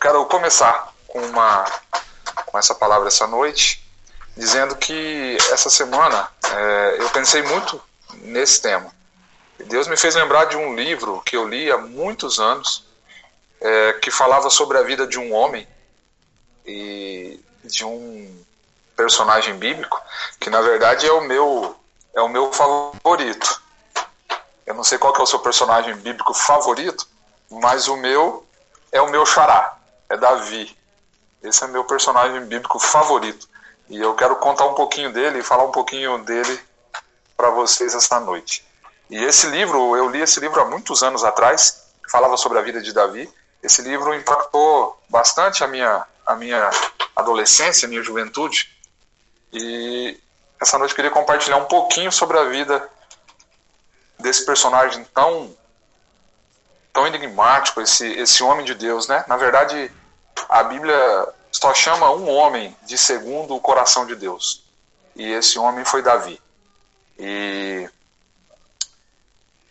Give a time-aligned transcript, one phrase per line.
[0.00, 1.64] quero começar com uma
[2.46, 3.84] com essa palavra essa noite,
[4.36, 7.80] dizendo que essa semana é, eu pensei muito
[8.14, 8.90] nesse tema.
[9.66, 12.84] Deus me fez lembrar de um livro que eu li há muitos anos,
[13.60, 15.68] é, que falava sobre a vida de um homem
[16.66, 18.44] e de um
[18.96, 20.00] personagem bíblico,
[20.40, 21.76] que na verdade é o meu
[22.14, 23.62] é o meu favorito.
[24.66, 27.06] Eu não sei qual é o seu personagem bíblico favorito,
[27.50, 28.46] mas o meu
[28.90, 29.79] é o meu xará,
[30.10, 30.76] é Davi.
[31.42, 33.48] Esse é meu personagem bíblico favorito.
[33.88, 36.60] E eu quero contar um pouquinho dele e falar um pouquinho dele
[37.36, 38.66] para vocês esta noite.
[39.08, 42.82] E esse livro, eu li esse livro há muitos anos atrás, falava sobre a vida
[42.82, 43.32] de Davi.
[43.62, 46.70] Esse livro impactou bastante a minha, a minha
[47.16, 48.70] adolescência, a minha juventude.
[49.52, 50.20] E
[50.60, 52.88] essa noite eu queria compartilhar um pouquinho sobre a vida
[54.18, 55.56] desse personagem tão
[56.92, 59.24] tão enigmático, esse, esse homem de Deus, né?
[59.28, 59.90] Na verdade,
[60.48, 64.64] a Bíblia só chama um homem de segundo o coração de Deus.
[65.14, 66.40] E esse homem foi Davi.
[67.18, 67.88] E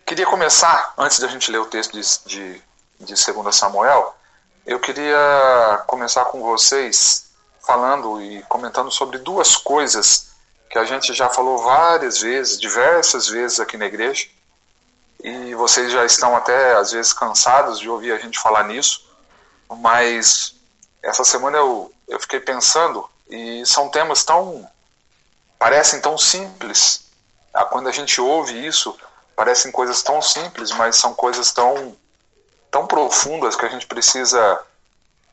[0.05, 2.61] queria começar, antes da gente ler o texto de, de,
[2.99, 4.15] de 2 Samuel,
[4.65, 7.31] eu queria começar com vocês
[7.65, 10.29] falando e comentando sobre duas coisas
[10.69, 14.27] que a gente já falou várias vezes, diversas vezes aqui na igreja,
[15.23, 19.07] e vocês já estão até às vezes cansados de ouvir a gente falar nisso,
[19.69, 20.55] mas
[21.01, 24.67] essa semana eu, eu fiquei pensando e são temas tão.
[25.57, 27.09] parecem tão simples.
[27.53, 28.97] Ah, quando a gente ouve isso,
[29.35, 31.95] parecem coisas tão simples, mas são coisas tão,
[32.69, 34.61] tão profundas que a gente precisa,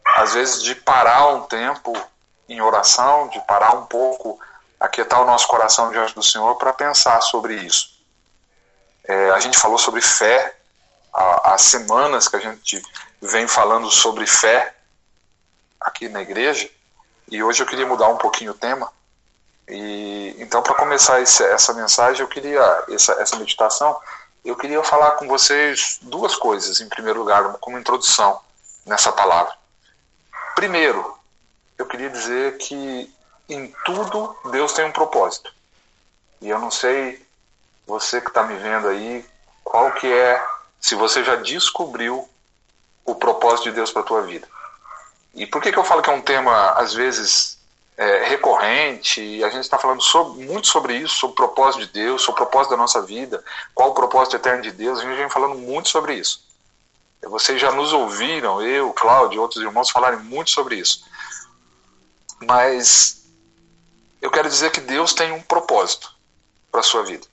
[0.05, 1.92] às vezes, de parar um tempo
[2.48, 4.39] em oração, de parar um pouco,
[4.78, 7.97] aquietar o nosso coração diante do Senhor para pensar sobre isso.
[9.05, 10.56] É, a gente falou sobre fé,
[11.12, 12.81] há, há semanas que a gente
[13.20, 14.75] vem falando sobre fé
[15.80, 16.69] aqui na igreja,
[17.28, 18.92] e hoje eu queria mudar um pouquinho o tema.
[19.69, 23.98] E então, para começar esse, essa mensagem, eu queria essa, essa meditação,
[24.44, 26.81] eu queria falar com vocês duas coisas.
[26.81, 28.41] Em primeiro lugar, como introdução
[28.84, 29.53] nessa palavra.
[30.54, 31.19] Primeiro,
[31.76, 33.12] eu queria dizer que
[33.48, 35.53] em tudo Deus tem um propósito.
[36.41, 37.25] E eu não sei
[37.86, 39.25] você que está me vendo aí,
[39.65, 40.44] qual que é,
[40.81, 42.28] se você já descobriu
[43.04, 44.48] o propósito de Deus para a tua vida.
[45.36, 47.58] E por que, que eu falo que é um tema, às vezes,
[47.97, 51.92] é, recorrente, e a gente está falando sobre, muito sobre isso, sobre o propósito de
[51.92, 55.16] Deus, sobre o propósito da nossa vida, qual o propósito eterno de Deus, a gente
[55.16, 56.44] vem falando muito sobre isso.
[57.22, 61.04] Vocês já nos ouviram, eu, Cláudio e outros irmãos falarem muito sobre isso.
[62.42, 63.24] Mas
[64.20, 66.14] eu quero dizer que Deus tem um propósito
[66.70, 67.26] para a sua vida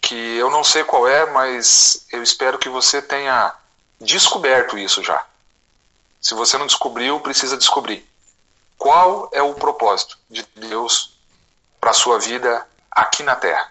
[0.00, 3.54] que eu não sei qual é, mas eu espero que você tenha
[4.00, 5.24] descoberto isso já.
[6.24, 8.02] Se você não descobriu, precisa descobrir.
[8.78, 11.18] Qual é o propósito de Deus
[11.78, 13.70] para a sua vida aqui na Terra?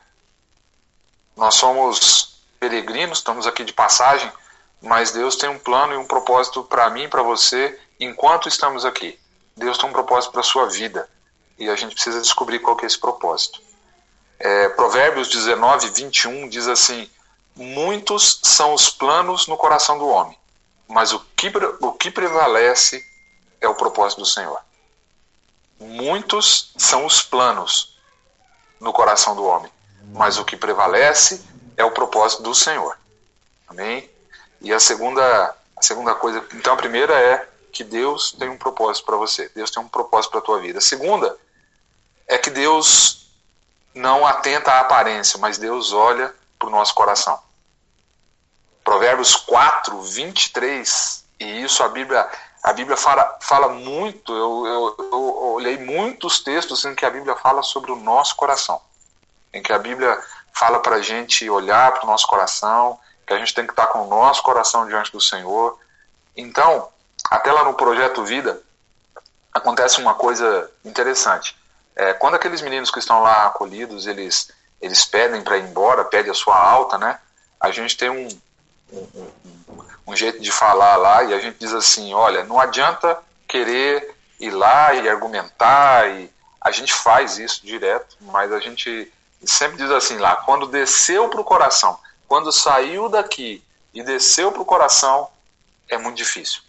[1.35, 4.31] Nós somos peregrinos, estamos aqui de passagem,
[4.79, 9.19] mas Deus tem um plano e um propósito para mim para você enquanto estamos aqui.
[9.57, 11.09] Deus tem um propósito para a sua vida
[11.57, 13.59] e a gente precisa descobrir qual é esse propósito.
[14.37, 17.09] É, Provérbios 19, 21 diz assim:
[17.55, 20.37] Muitos são os planos no coração do homem,
[20.87, 21.51] mas o que,
[21.81, 23.05] o que prevalece
[23.59, 24.59] é o propósito do Senhor.
[25.79, 27.97] Muitos são os planos
[28.79, 29.71] no coração do homem,
[30.13, 31.43] mas o que prevalece
[31.77, 32.97] é o propósito do Senhor.
[33.67, 34.09] Amém?
[34.61, 39.05] E a segunda, a segunda coisa, então a primeira é que Deus tem um propósito
[39.05, 39.49] para você.
[39.55, 40.77] Deus tem um propósito para a tua vida.
[40.77, 41.35] A segunda
[42.27, 43.27] é que Deus
[43.93, 47.39] não atenta à aparência, mas Deus olha para o nosso coração.
[48.83, 52.29] Provérbios 4, 23, e isso a Bíblia,
[52.63, 57.35] a Bíblia fala, fala muito, eu, eu, eu olhei muitos textos em que a Bíblia
[57.35, 58.81] fala sobre o nosso coração,
[59.53, 60.21] em que a Bíblia
[60.53, 63.87] fala para a gente olhar para o nosso coração, que a gente tem que estar
[63.87, 65.79] com o nosso coração diante do Senhor.
[66.35, 66.89] Então,
[67.29, 68.61] até lá no Projeto Vida,
[69.53, 71.57] acontece uma coisa interessante.
[71.95, 74.51] É, quando aqueles meninos que estão lá acolhidos, eles,
[74.81, 77.19] eles pedem para ir embora, pedem a sua alta, né?
[77.59, 78.27] A gente tem um,
[78.93, 83.17] um, um, jeito de falar lá e a gente diz assim, olha, não adianta
[83.47, 86.31] querer ir lá e argumentar e
[86.61, 89.11] a gente faz isso direto, mas a gente
[89.43, 93.63] sempre diz assim lá, quando desceu para o coração, quando saiu daqui
[93.93, 95.29] e desceu para o coração,
[95.89, 96.61] é muito difícil.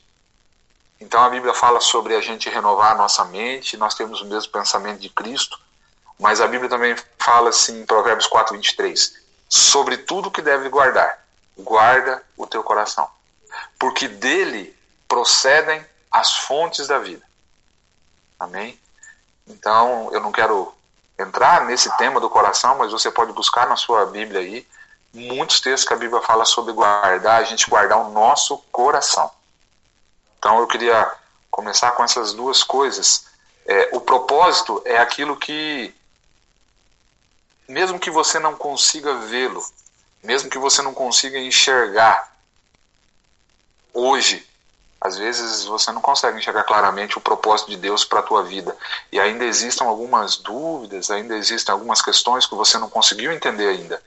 [1.00, 4.50] Então a Bíblia fala sobre a gente renovar a nossa mente, nós temos o mesmo
[4.50, 5.58] pensamento de Cristo,
[6.18, 9.14] mas a Bíblia também fala assim em Provérbios 4, 23,
[9.48, 11.23] sobre tudo que deve guardar,
[11.56, 13.08] guarda o teu coração,
[13.78, 14.76] porque dele
[15.08, 17.22] procedem as fontes da vida.
[18.38, 18.78] Amém?
[19.46, 20.74] Então, eu não quero
[21.18, 24.66] entrar nesse tema do coração, mas você pode buscar na sua Bíblia aí
[25.12, 29.30] muitos textos que a Bíblia fala sobre guardar, a gente guardar o nosso coração.
[30.38, 31.10] Então, eu queria
[31.50, 33.26] começar com essas duas coisas.
[33.64, 35.94] É, o propósito é aquilo que,
[37.68, 39.64] mesmo que você não consiga vê-lo,
[40.24, 42.34] mesmo que você não consiga enxergar
[43.92, 44.44] hoje,
[44.98, 48.74] às vezes você não consegue enxergar claramente o propósito de Deus para a tua vida.
[49.12, 54.02] E ainda existem algumas dúvidas, ainda existem algumas questões que você não conseguiu entender ainda.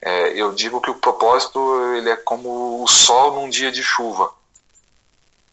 [0.00, 4.32] É, eu digo que o propósito ele é como o sol num dia de chuva.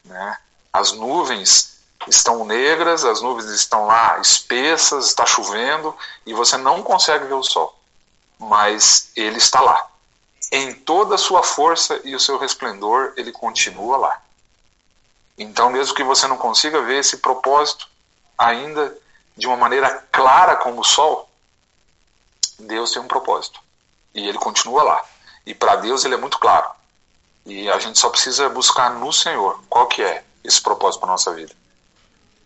[0.05, 0.37] Né?
[0.71, 5.95] As nuvens estão negras, as nuvens estão lá espessas, está chovendo
[6.25, 7.78] e você não consegue ver o sol.
[8.39, 9.87] Mas ele está lá.
[10.51, 14.21] Em toda a sua força e o seu resplendor, ele continua lá.
[15.37, 17.87] Então, mesmo que você não consiga ver esse propósito
[18.37, 18.97] ainda
[19.37, 21.29] de uma maneira clara como o sol,
[22.57, 23.59] Deus tem um propósito.
[24.13, 25.01] E ele continua lá.
[25.45, 26.69] E para Deus ele é muito claro.
[27.45, 31.33] E a gente só precisa buscar no Senhor qual que é esse propósito para nossa
[31.33, 31.53] vida.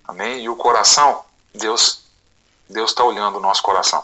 [0.06, 0.44] Amém?
[0.44, 1.24] E o coração,
[1.54, 2.04] Deus
[2.70, 4.04] Deus está olhando o nosso coração.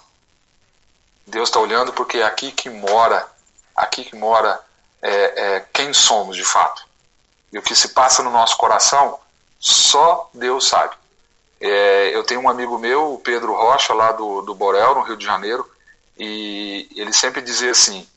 [1.29, 3.27] Deus está olhando porque é aqui que mora,
[3.75, 4.59] aqui que mora
[5.01, 6.83] é, é, quem somos de fato.
[7.51, 9.19] E o que se passa no nosso coração,
[9.59, 10.95] só Deus sabe.
[11.59, 15.17] É, eu tenho um amigo meu, o Pedro Rocha, lá do, do Borel, no Rio
[15.17, 15.69] de Janeiro,
[16.17, 18.07] e ele sempre dizia assim: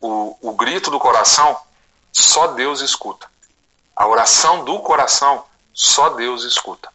[0.00, 1.58] o, o grito do coração,
[2.12, 3.28] só Deus escuta.
[3.94, 6.90] A oração do coração, só Deus escuta.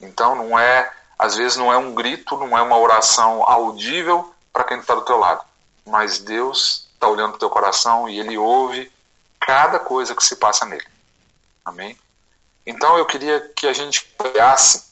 [0.00, 4.64] Então não é, às vezes não é um grito, não é uma oração audível para
[4.64, 5.44] quem está do teu lado,
[5.86, 8.90] mas Deus está olhando para o teu coração e Ele ouve
[9.38, 10.84] cada coisa que se passa nele.
[11.64, 11.96] Amém?
[12.66, 14.82] Então eu queria que a gente olhasse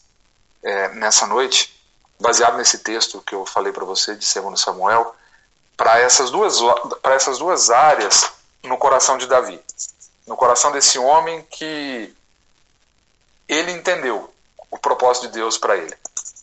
[0.62, 1.76] é, nessa noite,
[2.20, 5.12] baseado nesse texto que eu falei para você de 2 Samuel,
[5.76, 6.58] para essas, duas,
[7.02, 8.32] essas duas áreas
[8.62, 9.60] no coração de Davi.
[10.28, 12.14] No coração desse homem que
[13.48, 14.29] ele entendeu
[14.70, 15.96] o propósito de Deus para ele.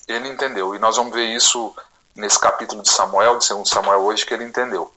[0.08, 0.76] Ele entendeu.
[0.76, 1.76] E nós vamos ver isso
[2.16, 4.94] nesse capítulo de Samuel, de 2 Samuel hoje, que ele entendeu.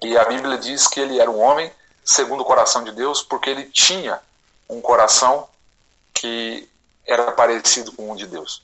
[0.00, 1.70] E a Bíblia diz que ele era um homem
[2.04, 4.20] segundo o coração de Deus, porque ele tinha
[4.68, 5.48] um coração
[6.14, 6.68] que
[7.04, 8.62] era parecido com o de Deus.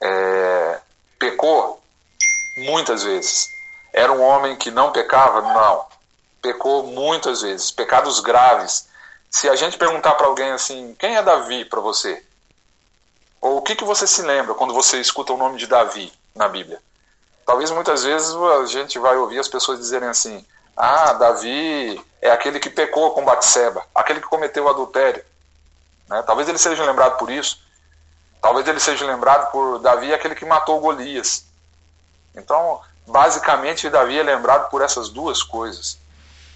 [0.00, 0.80] É,
[1.18, 1.82] pecou
[2.56, 3.48] muitas vezes.
[3.92, 5.40] Era um homem que não pecava?
[5.42, 5.86] Não.
[6.40, 7.70] Pecou muitas vezes.
[7.70, 8.88] Pecados graves.
[9.30, 12.24] Se a gente perguntar para alguém assim, quem é Davi para você?
[13.42, 16.46] Ou o que, que você se lembra quando você escuta o nome de Davi na
[16.48, 16.80] Bíblia?
[17.44, 20.46] Talvez muitas vezes a gente vai ouvir as pessoas dizerem assim:
[20.76, 25.24] ah, Davi é aquele que pecou com Batseba, aquele que cometeu adultério.
[26.08, 26.22] Né?
[26.22, 27.60] Talvez ele seja lembrado por isso.
[28.40, 31.44] Talvez ele seja lembrado por Davi, aquele que matou Golias.
[32.36, 35.98] Então, basicamente, Davi é lembrado por essas duas coisas.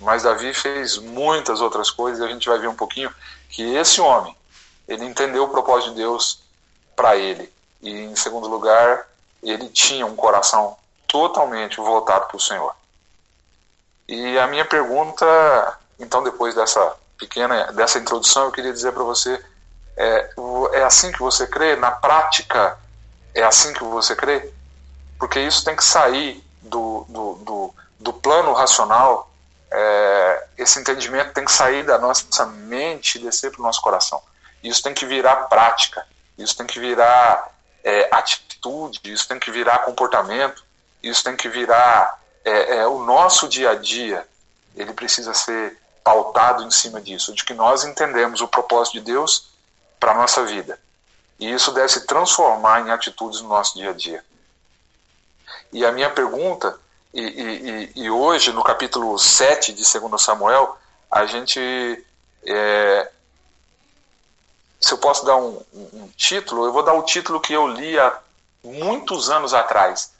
[0.00, 3.12] Mas Davi fez muitas outras coisas e a gente vai ver um pouquinho
[3.48, 4.36] que esse homem,
[4.86, 6.45] ele entendeu o propósito de Deus
[6.96, 7.52] para ele.
[7.82, 9.06] E, em segundo lugar,
[9.42, 10.76] ele tinha um coração
[11.06, 12.74] totalmente voltado para o Senhor.
[14.08, 19.42] E a minha pergunta, então, depois dessa pequena, dessa introdução, eu queria dizer para você:
[19.96, 20.30] é,
[20.72, 21.76] é assim que você crê?
[21.76, 22.78] Na prática,
[23.34, 24.52] é assim que você crê?
[25.18, 29.30] Porque isso tem que sair do, do, do, do plano racional,
[29.70, 34.22] é, esse entendimento tem que sair da nossa mente e descer para o nosso coração.
[34.62, 36.06] Isso tem que virar prática,
[36.38, 37.52] isso tem que virar
[37.82, 40.64] é, atitude, isso tem que virar comportamento,
[41.02, 44.26] isso tem que virar é, é, o nosso dia a dia,
[44.74, 49.48] ele precisa ser pautado em cima disso, de que nós entendemos o propósito de Deus
[49.98, 50.78] para a nossa vida.
[51.38, 54.24] E isso deve se transformar em atitudes no nosso dia a dia.
[55.72, 56.78] E a minha pergunta,
[57.12, 60.78] e, e, e hoje, no capítulo 7 de 2 Samuel,
[61.10, 62.04] a gente.
[62.44, 63.10] É,
[64.80, 67.98] se eu posso dar um, um, título, eu vou dar o título que eu li
[67.98, 68.18] há
[68.62, 70.12] muitos anos atrás.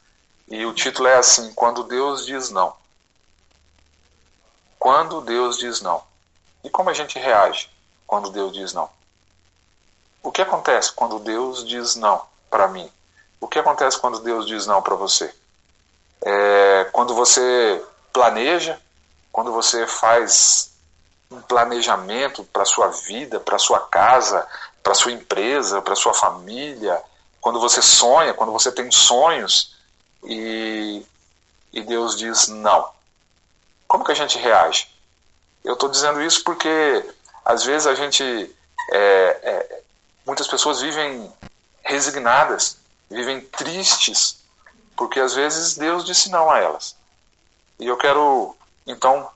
[0.48, 2.74] E o título é assim: Quando Deus diz não.
[4.78, 6.02] Quando Deus diz não.
[6.62, 7.70] E como a gente reage
[8.06, 8.88] quando Deus diz não?
[10.22, 12.90] O que acontece quando Deus diz não para mim?
[13.40, 15.32] O que acontece quando Deus diz não para você?
[16.22, 18.80] É, quando você planeja,
[19.30, 20.72] quando você faz
[21.30, 24.46] um planejamento para sua vida, para sua casa,
[24.82, 27.02] para sua empresa, para sua família,
[27.40, 29.74] quando você sonha, quando você tem sonhos
[30.24, 31.04] e,
[31.72, 32.88] e Deus diz não.
[33.86, 34.88] Como que a gente reage?
[35.64, 37.14] Eu estou dizendo isso porque
[37.44, 38.52] às vezes a gente
[38.88, 39.82] É, é,
[40.24, 41.28] muitas pessoas vivem
[41.82, 42.76] resignadas,
[43.10, 44.38] vivem tristes,
[44.96, 46.94] porque às vezes Deus disse não a elas.
[47.80, 48.54] E eu quero,
[48.86, 49.28] então,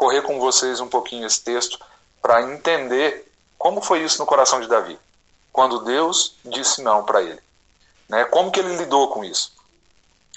[0.00, 1.78] correr com vocês um pouquinho esse texto
[2.22, 4.98] para entender como foi isso no coração de Davi,
[5.52, 7.38] quando Deus disse não para ele.
[8.08, 8.24] Né?
[8.24, 9.52] Como que ele lidou com isso?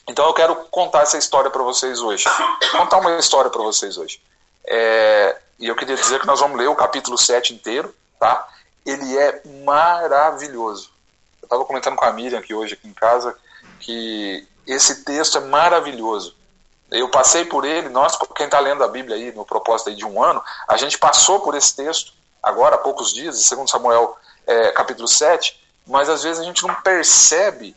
[0.05, 2.25] Então eu quero contar essa história para vocês hoje.
[2.73, 4.21] Contar uma história para vocês hoje.
[4.65, 8.45] É, e eu queria dizer que nós vamos ler o capítulo 7 inteiro, tá?
[8.85, 10.91] Ele é maravilhoso.
[11.41, 13.37] Eu estava comentando com a Miriam aqui hoje aqui em casa
[13.79, 16.35] que esse texto é maravilhoso.
[16.93, 20.05] Eu passei por ele, nós, quem está lendo a Bíblia aí no propósito aí de
[20.05, 24.71] um ano, a gente passou por esse texto agora há poucos dias, 2 Samuel é,
[24.73, 27.75] capítulo 7, mas às vezes a gente não percebe,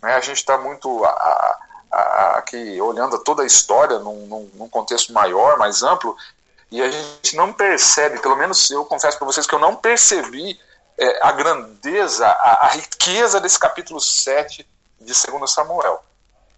[0.00, 0.14] né?
[0.14, 1.58] a gente está muito a,
[1.90, 6.16] a, aqui olhando toda a história num, num, num, contexto maior, mais amplo,
[6.70, 10.56] e a gente não percebe, pelo menos eu confesso para vocês que eu não percebi
[10.96, 14.64] é, a grandeza, a, a, riqueza desse capítulo 7
[15.00, 16.00] de 2 Samuel.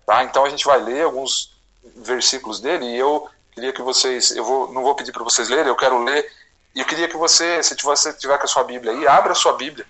[0.05, 0.23] Tá?
[0.25, 1.57] Então a gente vai ler alguns
[1.97, 5.67] versículos dele e eu queria que vocês, eu vou, não vou pedir para vocês lerem,
[5.67, 6.31] eu quero ler,
[6.75, 9.35] e eu queria que você, se você tiver com a sua Bíblia aí, abra a
[9.35, 9.87] sua Bíblia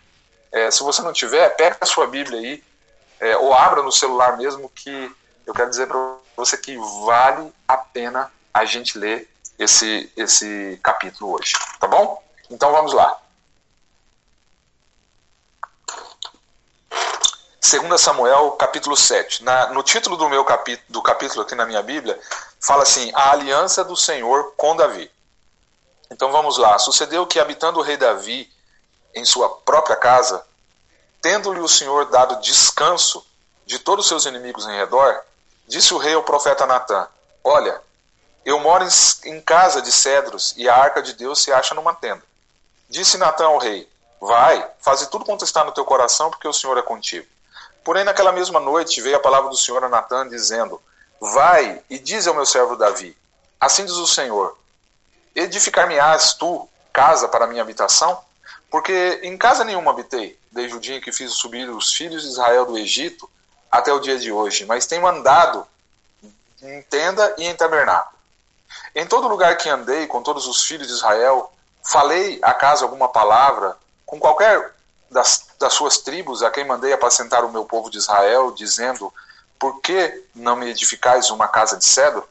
[0.51, 2.65] é, se você não tiver, pega a sua Bíblia aí,
[3.21, 5.15] é, ou abra no celular mesmo, que
[5.47, 9.29] eu quero dizer para você que vale a pena a gente ler
[9.59, 12.23] esse, esse capítulo hoje, tá bom?
[12.51, 13.21] Então vamos lá.
[17.61, 19.43] 2 Samuel, capítulo 7.
[19.43, 22.19] Na, no título do meu capítulo, do capítulo aqui na minha Bíblia,
[22.61, 25.11] fala assim: A aliança do Senhor com Davi.
[26.11, 26.79] Então vamos lá.
[26.79, 28.49] Sucedeu que, habitando o rei Davi
[29.13, 30.45] em sua própria casa,
[31.21, 33.27] tendo-lhe o Senhor dado descanso
[33.67, 35.23] de todos os seus inimigos em redor,
[35.67, 37.09] disse o rei ao profeta Natã:
[37.43, 37.83] Olha,
[38.45, 38.87] eu moro
[39.25, 42.23] em casa de cedros e a arca de Deus se acha numa tenda.
[42.89, 46.79] Disse Natã ao rei: Vai, faze tudo quanto está no teu coração, porque o Senhor
[46.79, 47.27] é contigo.
[47.85, 50.81] Porém, naquela mesma noite veio a palavra do Senhor a Natã, dizendo:
[51.21, 53.17] Vai e diz ao meu servo Davi:
[53.61, 54.57] Assim diz o Senhor:
[55.35, 58.21] Edificar-me-ás tu casa para minha habitação?
[58.71, 62.29] Porque em casa nenhuma habitei, desde o dia em que fiz subir os filhos de
[62.29, 63.29] Israel do Egito
[63.71, 65.67] até o dia de hoje, mas tenho andado
[66.63, 68.17] em tenda e em tabernáculo.
[68.95, 73.77] Em todo lugar que andei com todos os filhos de Israel, falei acaso alguma palavra
[74.05, 74.75] com qualquer
[75.11, 79.13] das, das suas tribos a quem mandei apacentar o meu povo de Israel, dizendo:
[79.59, 82.29] Por que não me edificais uma casa de cedro?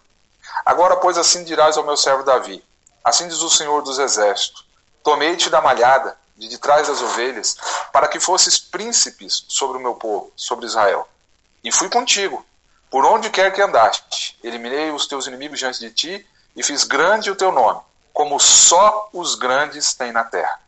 [0.66, 2.64] Agora, pois, assim dirás ao meu servo Davi:
[3.04, 4.66] Assim diz o Senhor dos Exércitos:
[5.04, 7.58] Tomei-te da malhada de, de trás das ovelhas,
[7.92, 11.08] para que fosses príncipes sobre o meu povo, sobre Israel.
[11.64, 12.46] E fui contigo,
[12.90, 14.38] por onde quer que andaste.
[14.44, 17.82] Eliminei os teus inimigos diante de ti e fiz grande o teu nome,
[18.14, 20.60] como só os grandes têm na terra.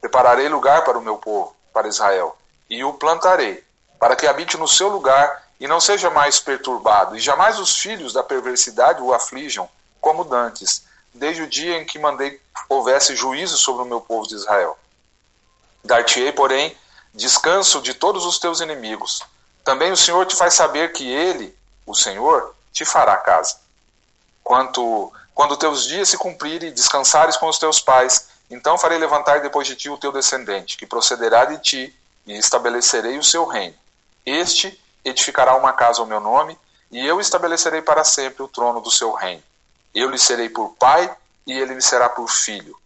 [0.00, 2.36] Prepararei lugar para o meu povo, para Israel,
[2.68, 3.64] e o plantarei,
[3.98, 8.12] para que habite no seu lugar e não seja mais perturbado, e jamais os filhos
[8.12, 9.68] da perversidade o aflijam,
[10.00, 14.34] como dantes, desde o dia em que mandei houvesse juízo sobre o meu povo de
[14.34, 14.78] Israel.
[15.82, 16.76] Dar-te-ei, porém,
[17.12, 19.22] descanso de todos os teus inimigos.
[19.64, 23.56] Também o Senhor te faz saber que Ele, o Senhor, te fará casa.
[24.44, 29.66] Quanto, quando teus dias se cumprirem descansares com os teus pais, então farei levantar depois
[29.66, 31.94] de ti o teu descendente, que procederá de ti,
[32.26, 33.74] e estabelecerei o seu reino.
[34.24, 36.58] Este edificará uma casa ao meu nome,
[36.90, 39.42] e eu estabelecerei para sempre o trono do seu reino.
[39.94, 41.14] Eu lhe serei por pai,
[41.46, 42.76] e ele me será por filho.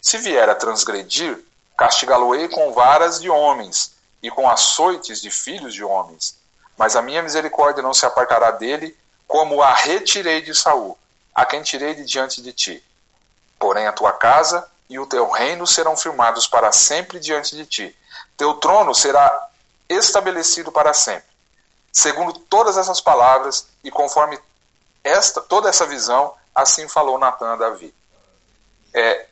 [0.00, 1.44] Se vier a transgredir,
[1.76, 6.36] castigá-lo-ei com varas de homens e com açoites de filhos de homens.
[6.76, 8.96] Mas a minha misericórdia não se apartará dele,
[9.26, 10.96] como a retirei de Saul,
[11.34, 12.82] a quem tirei de diante de ti.
[13.58, 17.96] Porém a tua casa e o teu reino serão firmados para sempre diante de ti.
[18.36, 19.48] Teu trono será
[19.88, 21.28] estabelecido para sempre.
[21.92, 24.38] Segundo todas essas palavras e conforme
[25.02, 27.94] esta toda essa visão, assim falou Natan a Davi.
[28.92, 29.26] É,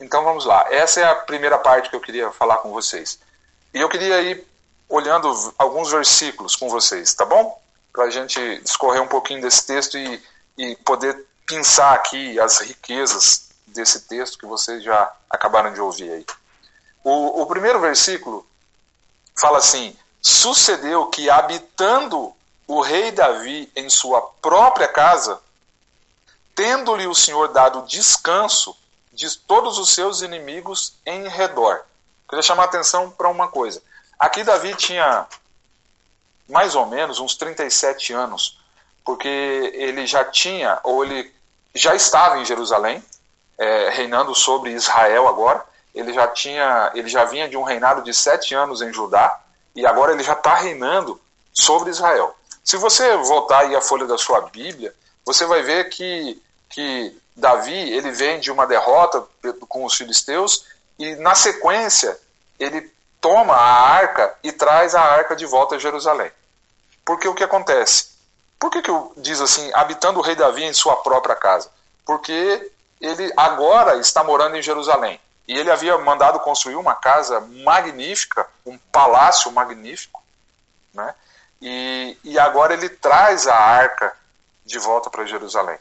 [0.00, 0.66] então vamos lá.
[0.70, 3.18] Essa é a primeira parte que eu queria falar com vocês.
[3.74, 4.46] E eu queria ir
[4.88, 7.60] olhando alguns versículos com vocês, tá bom?
[7.92, 10.22] Para a gente discorrer um pouquinho desse texto e,
[10.58, 16.26] e poder pensar aqui as riquezas desse texto que vocês já acabaram de ouvir aí.
[17.02, 18.46] O, o primeiro versículo
[19.38, 22.34] fala assim: Sucedeu que, habitando
[22.66, 25.40] o rei Davi em sua própria casa,
[26.54, 28.76] tendo-lhe o Senhor dado descanso
[29.12, 31.84] de todos os seus inimigos em redor.
[32.28, 33.82] Queria chamar a atenção para uma coisa.
[34.18, 35.26] Aqui Davi tinha
[36.48, 38.60] mais ou menos uns 37 anos,
[39.04, 39.28] porque
[39.74, 41.32] ele já tinha, ou ele
[41.74, 43.02] já estava em Jerusalém,
[43.60, 45.62] é, reinando sobre Israel agora,
[45.94, 49.38] ele já tinha, ele já vinha de um reinado de sete anos em Judá
[49.76, 51.20] e agora ele já está reinando
[51.52, 52.34] sobre Israel.
[52.64, 54.94] Se você voltar aí a folha da sua Bíblia,
[55.26, 59.26] você vai ver que, que Davi ele vem de uma derrota
[59.68, 60.64] com os filisteus
[60.98, 62.18] e na sequência
[62.58, 62.90] ele
[63.20, 66.32] toma a arca e traz a arca de volta a Jerusalém.
[67.04, 68.08] Porque o que acontece?
[68.58, 71.70] Por que, que diz assim, habitando o rei Davi em sua própria casa?
[72.06, 75.20] Porque ele agora está morando em Jerusalém.
[75.48, 80.22] E ele havia mandado construir uma casa magnífica, um palácio magnífico,
[80.94, 81.14] né?
[81.60, 84.14] E, e agora ele traz a arca
[84.64, 85.78] de volta para Jerusalém.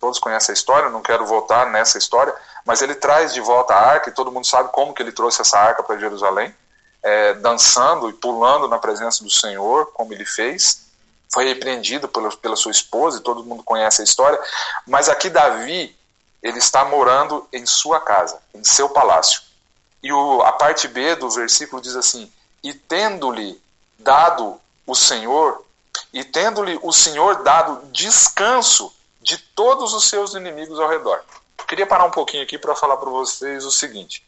[0.00, 2.34] Todos conhecem a história, não quero voltar nessa história,
[2.64, 5.40] mas ele traz de volta a arca, e todo mundo sabe como que ele trouxe
[5.40, 6.54] essa arca para Jerusalém,
[7.02, 10.84] é, dançando e pulando na presença do Senhor, como ele fez.
[11.32, 14.40] Foi repreendido pela, pela sua esposa, e todo mundo conhece a história.
[14.86, 15.96] Mas aqui Davi,
[16.44, 19.40] ele está morando em sua casa, em seu palácio.
[20.02, 22.30] E o, a parte B do versículo diz assim:
[22.62, 23.58] E tendo-lhe
[23.98, 25.64] dado o Senhor,
[26.12, 31.24] e tendo-lhe o Senhor dado descanso de todos os seus inimigos ao redor.
[31.58, 34.22] Eu queria parar um pouquinho aqui para falar para vocês o seguinte: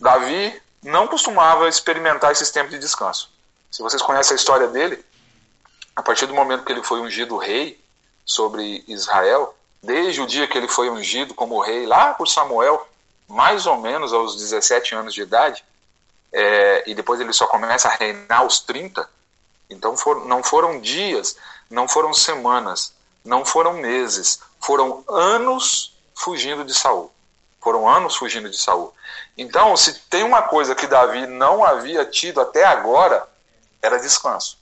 [0.00, 3.30] Davi não costumava experimentar esses tempos de descanso.
[3.70, 5.04] Se vocês conhecem a história dele,
[5.94, 7.78] a partir do momento que ele foi ungido rei
[8.24, 12.86] sobre Israel, desde o dia que ele foi ungido como rei, lá por Samuel,
[13.28, 15.64] mais ou menos aos 17 anos de idade,
[16.32, 19.08] é, e depois ele só começa a reinar aos 30,
[19.70, 21.36] então for, não foram dias,
[21.70, 22.92] não foram semanas,
[23.24, 27.10] não foram meses, foram anos fugindo de Saul.
[27.60, 28.92] Foram anos fugindo de Saul.
[29.38, 33.26] Então, se tem uma coisa que Davi não havia tido até agora,
[33.80, 34.58] era descanso.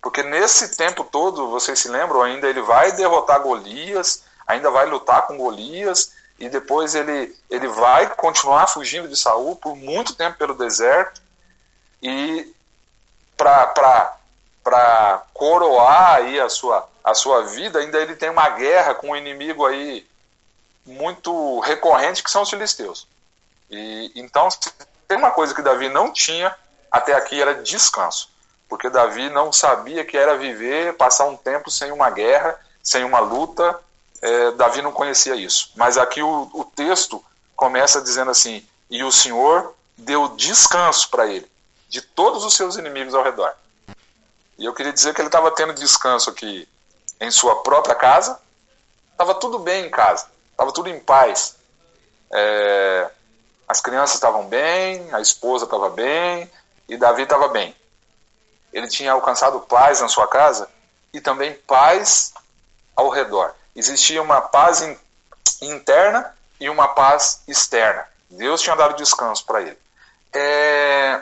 [0.00, 5.26] Porque nesse tempo todo, vocês se lembram, ainda ele vai derrotar Golias, ainda vai lutar
[5.26, 10.54] com Golias, e depois ele, ele vai continuar fugindo de Saul por muito tempo pelo
[10.54, 11.20] deserto.
[12.02, 12.52] E
[13.36, 19.16] para coroar aí a sua, a sua vida, ainda ele tem uma guerra com um
[19.16, 20.06] inimigo aí
[20.84, 23.06] muito recorrente que são os filisteus.
[23.70, 24.48] E então,
[25.06, 26.54] tem uma coisa que Davi não tinha
[26.90, 28.28] até aqui era descanso,
[28.68, 33.20] porque Davi não sabia que era viver, passar um tempo sem uma guerra, sem uma
[33.20, 33.78] luta.
[34.22, 35.72] É, Davi não conhecia isso.
[35.76, 37.22] Mas aqui o, o texto
[37.56, 41.50] começa dizendo assim: e o Senhor deu descanso para ele
[41.88, 43.52] de todos os seus inimigos ao redor.
[44.56, 46.68] E eu queria dizer que ele estava tendo descanso aqui
[47.20, 48.40] em sua própria casa,
[49.10, 51.56] estava tudo bem em casa, estava tudo em paz.
[52.30, 53.10] É,
[53.68, 56.50] as crianças estavam bem, a esposa estava bem
[56.88, 57.74] e Davi estava bem.
[58.72, 60.68] Ele tinha alcançado paz na sua casa
[61.12, 62.32] e também paz
[62.96, 63.54] ao redor.
[63.74, 64.96] Existia uma paz in,
[65.60, 68.06] interna e uma paz externa.
[68.30, 69.78] Deus tinha dado descanso para ele.
[70.32, 71.20] É...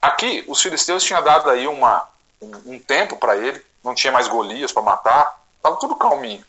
[0.00, 2.08] Aqui, os filisteus tinham dado aí uma,
[2.40, 6.44] um, um tempo para ele, não tinha mais Golias para matar, estava tudo calminho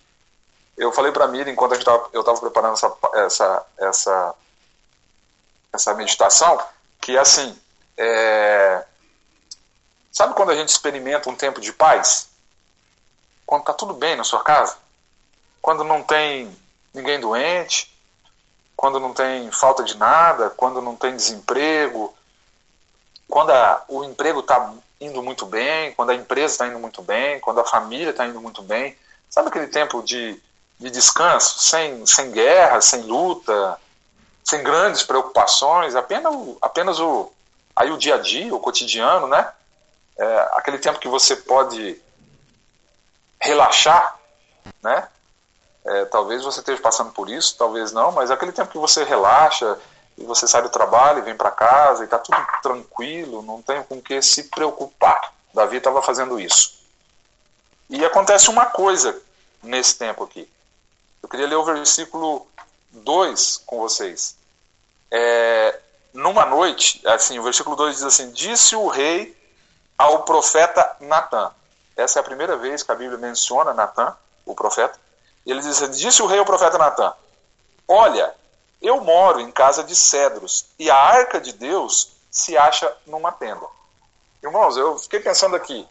[0.80, 4.36] eu falei para Miriam, enquanto tava, eu estava preparando essa, essa, essa,
[5.74, 6.58] essa meditação,
[7.02, 7.56] que assim,
[7.98, 8.86] é...
[10.10, 12.29] sabe quando a gente experimenta um tempo de paz?
[13.50, 14.78] Quando está tudo bem na sua casa?
[15.60, 16.56] Quando não tem
[16.94, 17.92] ninguém doente?
[18.78, 20.52] Quando não tem falta de nada?
[20.52, 22.16] Quando não tem desemprego?
[23.28, 25.94] Quando a, o emprego está indo muito bem?
[25.94, 27.40] Quando a empresa está indo muito bem?
[27.40, 28.96] Quando a família está indo muito bem?
[29.28, 30.40] Sabe aquele tempo de
[30.80, 33.82] de descanso, sem, sem guerra, sem luta,
[34.44, 36.32] sem grandes preocupações, apenas,
[36.62, 37.34] apenas o,
[37.76, 39.52] aí o dia a dia, o cotidiano, né?
[40.20, 42.00] É, aquele tempo que você pode
[43.42, 44.18] relaxar,
[44.82, 45.08] né?
[45.86, 49.78] É, talvez você esteja passando por isso, talvez não, mas aquele tempo que você relaxa
[50.18, 54.02] e você sai do trabalho vem para casa e está tudo tranquilo, não tem com
[54.02, 55.34] que se preocupar.
[55.54, 56.78] Davi estava fazendo isso.
[57.90, 59.20] E acontece uma coisa
[59.64, 60.48] nesse tempo aqui.
[61.24, 62.46] Eu queria ler o versículo
[62.92, 64.36] 2 com vocês.
[65.12, 65.80] É,
[66.14, 69.36] numa noite, assim, o versículo 2 diz assim: Disse o rei
[69.98, 71.52] ao profeta Natã.
[72.00, 74.98] Essa é a primeira vez que a Bíblia menciona Natã, o profeta.
[75.46, 77.14] E ele diz Disse o rei ao profeta Natã:
[77.88, 78.34] Olha,
[78.82, 83.66] eu moro em casa de cedros e a arca de Deus se acha numa tenda.
[84.42, 85.86] Irmãos, eu fiquei pensando aqui.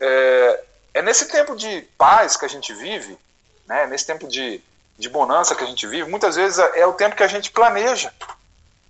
[0.00, 3.18] É, é nesse tempo de paz que a gente vive,
[3.66, 4.62] né, nesse tempo de,
[4.96, 8.12] de bonança que a gente vive, muitas vezes é o tempo que a gente planeja.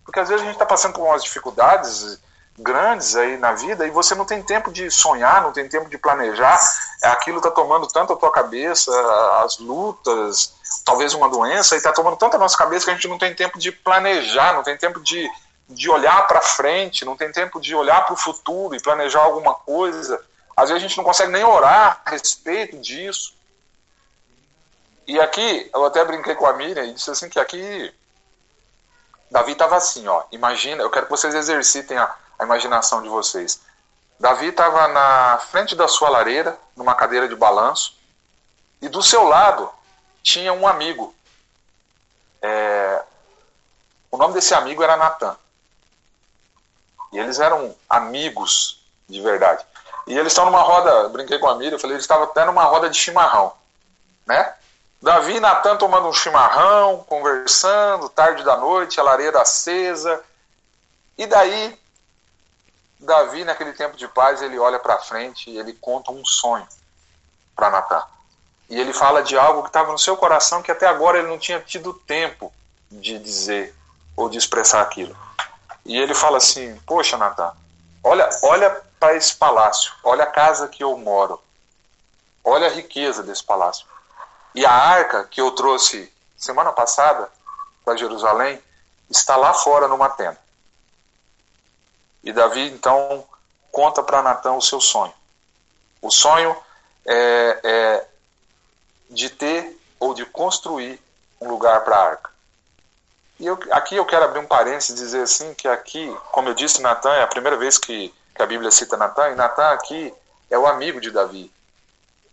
[0.04, 2.20] Porque às vezes a gente está passando por umas dificuldades
[2.62, 5.98] grandes aí na vida e você não tem tempo de sonhar, não tem tempo de
[5.98, 6.58] planejar.
[7.02, 8.90] Aquilo está tomando tanto a tua cabeça,
[9.42, 13.18] as lutas, talvez uma doença, e está tomando tanta nossa cabeça que a gente não
[13.18, 15.28] tem tempo de planejar, não tem tempo de,
[15.68, 19.54] de olhar para frente, não tem tempo de olhar para o futuro e planejar alguma
[19.54, 20.22] coisa.
[20.56, 23.34] Às vezes a gente não consegue nem orar a respeito disso.
[25.06, 27.92] E aqui, eu até brinquei com a Miriam e disse assim que aqui
[29.30, 30.24] Davi estava assim, ó.
[30.32, 33.60] Imagina, eu quero que vocês exercitem a, a imaginação de vocês.
[34.18, 37.94] Davi estava na frente da sua lareira, numa cadeira de balanço,
[38.80, 39.70] e do seu lado
[40.22, 41.14] tinha um amigo.
[42.40, 43.02] É,
[44.10, 45.36] o nome desse amigo era Natan.
[47.12, 49.64] E eles eram amigos de verdade.
[50.06, 52.64] E eles estão numa roda, brinquei com a Miriam, eu falei, eles estavam até numa
[52.64, 53.52] roda de chimarrão,
[54.26, 54.54] né?
[55.02, 60.22] Davi e Natan tomando um chimarrão, conversando, tarde da noite, a lareira acesa.
[61.18, 61.78] E daí,
[63.00, 66.66] Davi, naquele tempo de paz, ele olha para frente e ele conta um sonho
[67.56, 68.04] para Natan.
[68.68, 71.38] E ele fala de algo que estava no seu coração que até agora ele não
[71.38, 72.52] tinha tido tempo
[72.90, 73.74] de dizer
[74.14, 75.16] ou de expressar aquilo.
[75.84, 77.52] E ele fala assim: Poxa, Natan,
[78.04, 81.42] olha, olha para esse palácio, olha a casa que eu moro,
[82.44, 83.86] olha a riqueza desse palácio.
[84.54, 87.30] E a arca que eu trouxe semana passada
[87.84, 88.62] para Jerusalém
[89.08, 90.38] está lá fora numa tenda.
[92.22, 93.24] E Davi então
[93.72, 95.12] conta para Natan o seu sonho.
[96.02, 96.56] O sonho
[97.06, 98.06] é, é
[99.08, 101.00] de ter ou de construir
[101.40, 102.30] um lugar para a arca.
[103.38, 106.54] E eu, aqui eu quero abrir um parênteses e dizer assim que aqui, como eu
[106.54, 110.12] disse, Natan é a primeira vez que, que a Bíblia cita Natan, e Natan aqui
[110.50, 111.50] é o amigo de Davi.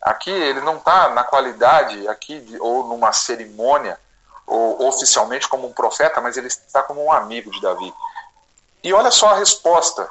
[0.02, 4.00] Aqui ele não está na qualidade aqui de, ou numa cerimônia
[4.46, 7.94] ou oficialmente como um profeta, mas ele está como um amigo de Davi.
[8.84, 10.10] E olha só a resposta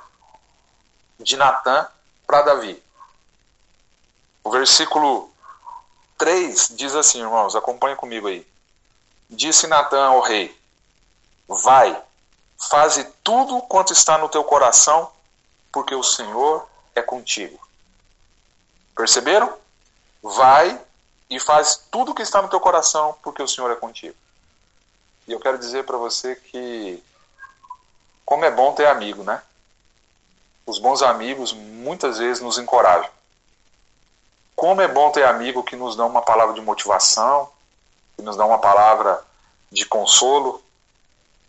[1.19, 1.87] de Natan
[2.27, 2.83] para Davi.
[4.43, 5.31] O versículo
[6.19, 8.47] 3 diz assim, irmãos, acompanha comigo aí.
[9.29, 10.57] Disse Natan ao rei:
[11.49, 12.01] Vai,
[12.59, 15.11] faze tudo quanto está no teu coração,
[15.73, 17.59] porque o Senhor é contigo.
[18.95, 19.53] Perceberam?
[20.23, 20.81] Vai
[21.29, 24.17] e faz tudo o que está no teu coração, porque o Senhor é contigo.
[25.27, 27.03] E eu quero dizer para você que
[28.27, 29.41] como é bom ter amigo, né?
[30.67, 33.09] Os bons amigos muitas vezes nos encorajam.
[34.57, 37.49] Como é bom ter amigo que nos dá uma palavra de motivação,
[38.17, 39.23] que nos dá uma palavra
[39.71, 40.61] de consolo,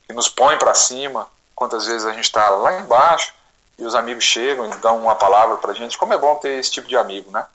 [0.06, 1.28] que nos põe para cima.
[1.56, 3.34] Quantas vezes a gente está lá embaixo
[3.80, 5.98] e os amigos chegam e dão uma palavra para a gente.
[5.98, 7.48] Como é bom ter esse tipo de amigo, né?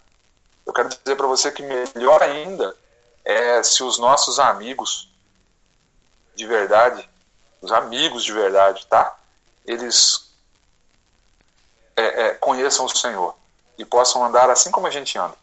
[0.67, 2.75] Eu quero dizer para você que melhor ainda
[3.25, 5.09] é se os nossos amigos
[6.35, 7.09] de verdade,
[7.62, 9.16] os amigos de verdade, tá?
[9.64, 10.29] Eles
[11.96, 13.35] é, é, conheçam o Senhor
[13.79, 15.35] e possam andar assim como a gente anda.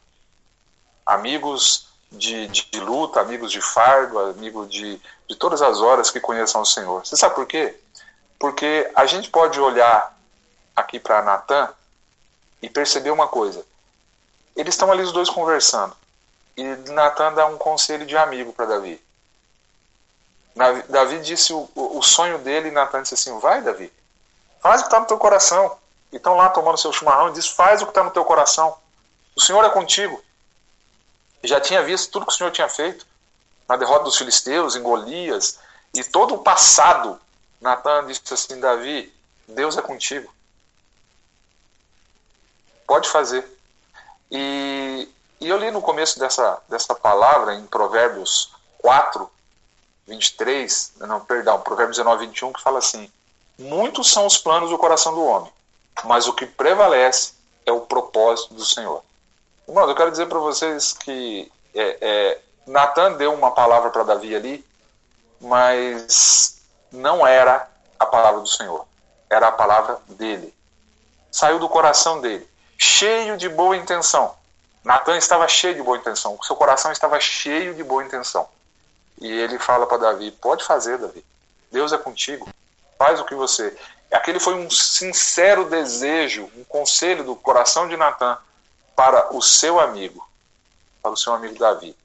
[1.05, 6.19] Amigos de, de, de luta, amigos de fardo, amigos de, de todas as horas que
[6.19, 7.05] conheçam o Senhor.
[7.05, 7.79] Você sabe por quê?
[8.37, 10.17] Porque a gente pode olhar
[10.75, 11.69] aqui para Natan
[12.61, 13.65] e perceber uma coisa.
[14.55, 15.95] Eles estão ali os dois conversando.
[16.57, 19.01] E Natan dá um conselho de amigo para Davi.
[20.89, 23.91] Davi disse o, o sonho dele e Natan disse assim: Vai, Davi,
[24.59, 25.77] faz o que está no teu coração.
[26.11, 28.75] E estão lá tomando seu chimarrão e diz: Faz o que está no teu coração.
[29.35, 30.21] O Senhor é contigo.
[31.43, 33.07] Já tinha visto tudo que o Senhor tinha feito
[33.69, 35.59] na derrota dos filisteus, em Golias,
[35.93, 37.19] e todo o passado.
[37.61, 39.13] Natan disse assim: Davi,
[39.47, 40.29] Deus é contigo.
[42.85, 43.47] Pode fazer.
[44.29, 45.07] E,
[45.39, 49.31] e eu li no começo dessa, dessa palavra, em Provérbios 4,
[50.09, 53.09] 23, não, perdão, Provérbios 19, 21, que fala assim:
[53.57, 55.51] Muitos são os planos do coração do homem,
[56.03, 57.33] mas o que prevalece
[57.65, 59.03] é o propósito do Senhor.
[59.67, 64.35] Irmãos, eu quero dizer para vocês que é, é, Natan deu uma palavra para Davi
[64.35, 64.65] ali,
[65.39, 66.57] mas
[66.91, 67.69] não era
[67.99, 68.85] a palavra do Senhor,
[69.29, 70.53] era a palavra dele.
[71.31, 74.33] Saiu do coração dele cheio de boa intenção.
[74.83, 78.47] Natan estava cheio de boa intenção, seu coração estava cheio de boa intenção.
[79.19, 81.23] E ele fala para Davi: Pode fazer, Davi.
[81.71, 82.47] Deus é contigo.
[82.97, 83.77] Faz o que você.
[84.11, 88.37] Aquele foi um sincero desejo, um conselho do coração de Natan
[88.95, 90.27] para o seu amigo,
[91.01, 91.95] para o seu amigo Davi.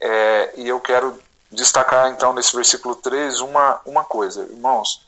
[0.00, 5.06] É, e eu quero destacar então nesse versículo 3 uma, uma coisa, irmãos.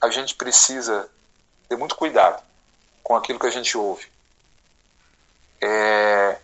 [0.00, 1.08] A gente precisa
[1.68, 2.42] ter muito cuidado
[3.02, 4.06] com aquilo que a gente ouve,
[5.60, 6.38] é,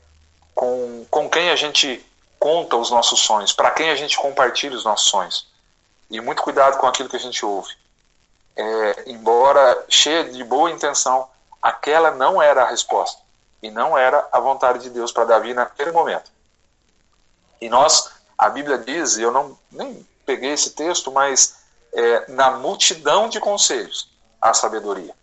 [0.54, 2.04] com, com quem a gente
[2.44, 5.48] conta os nossos sonhos, para quem a gente compartilha os nossos sonhos.
[6.10, 7.74] E muito cuidado com aquilo que a gente ouve.
[8.54, 11.26] É, embora cheia de boa intenção,
[11.62, 13.18] aquela não era a resposta.
[13.62, 16.30] E não era a vontade de Deus para Davi naquele momento.
[17.62, 21.56] E nós, a Bíblia diz, e eu não nem peguei esse texto, mas
[21.94, 25.14] é, na multidão de conselhos há sabedoria.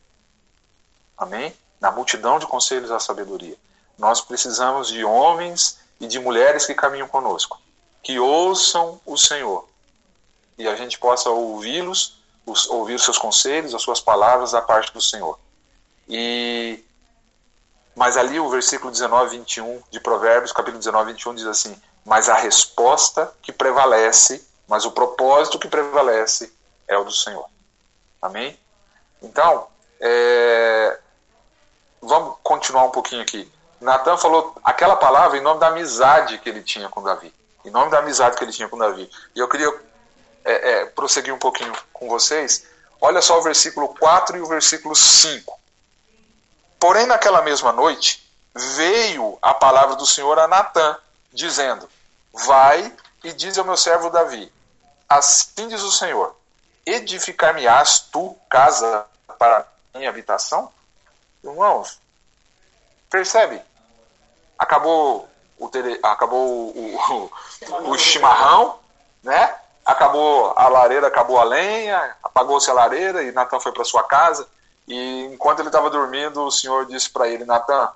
[1.16, 1.56] Amém?
[1.80, 3.56] Na multidão de conselhos há sabedoria.
[3.96, 7.62] Nós precisamos de homens e de mulheres que caminham conosco,
[8.04, 9.72] que ouçam o Senhor
[10.62, 12.20] e a gente possa ouvi-los,
[12.70, 15.40] ouvir os seus conselhos, as suas palavras da parte do Senhor.
[16.08, 16.84] E
[17.96, 22.36] mas ali o versículo 19, 21 de Provérbios, capítulo 19, 21 diz assim: Mas a
[22.36, 26.54] resposta que prevalece, mas o propósito que prevalece
[26.88, 27.46] é o do Senhor.
[28.22, 28.58] Amém?
[29.22, 29.68] Então,
[30.00, 31.00] é...
[32.02, 33.52] vamos continuar um pouquinho aqui.
[33.82, 37.34] Natan falou aquela palavra em nome da amizade que ele tinha com Davi.
[37.66, 39.10] Em nome da amizade que ele tinha com Davi.
[39.36, 39.74] E eu queria
[40.46, 42.66] é, é, prosseguir um pouquinho com vocês.
[43.02, 45.60] Olha só o versículo 4 e o versículo 5.
[46.80, 50.98] Porém, naquela mesma noite, veio a palavra do Senhor a Natã,
[51.34, 51.90] dizendo:
[52.32, 54.52] Vai e diz ao meu servo Davi:
[55.10, 56.36] Assim diz o Senhor:
[56.86, 59.06] Edificar-me-ás tu casa
[59.40, 60.72] para minha habitação?
[61.44, 62.00] Irmãos,
[63.10, 63.62] percebe?
[64.62, 68.78] Acabou o, tele, acabou o, o, o chimarrão,
[69.24, 69.56] né?
[69.84, 74.48] Acabou a lareira, acabou a lenha, apagou-se a lareira e Natan foi para sua casa.
[74.88, 77.92] E enquanto ele estava dormindo, o Senhor disse para ele: Natan,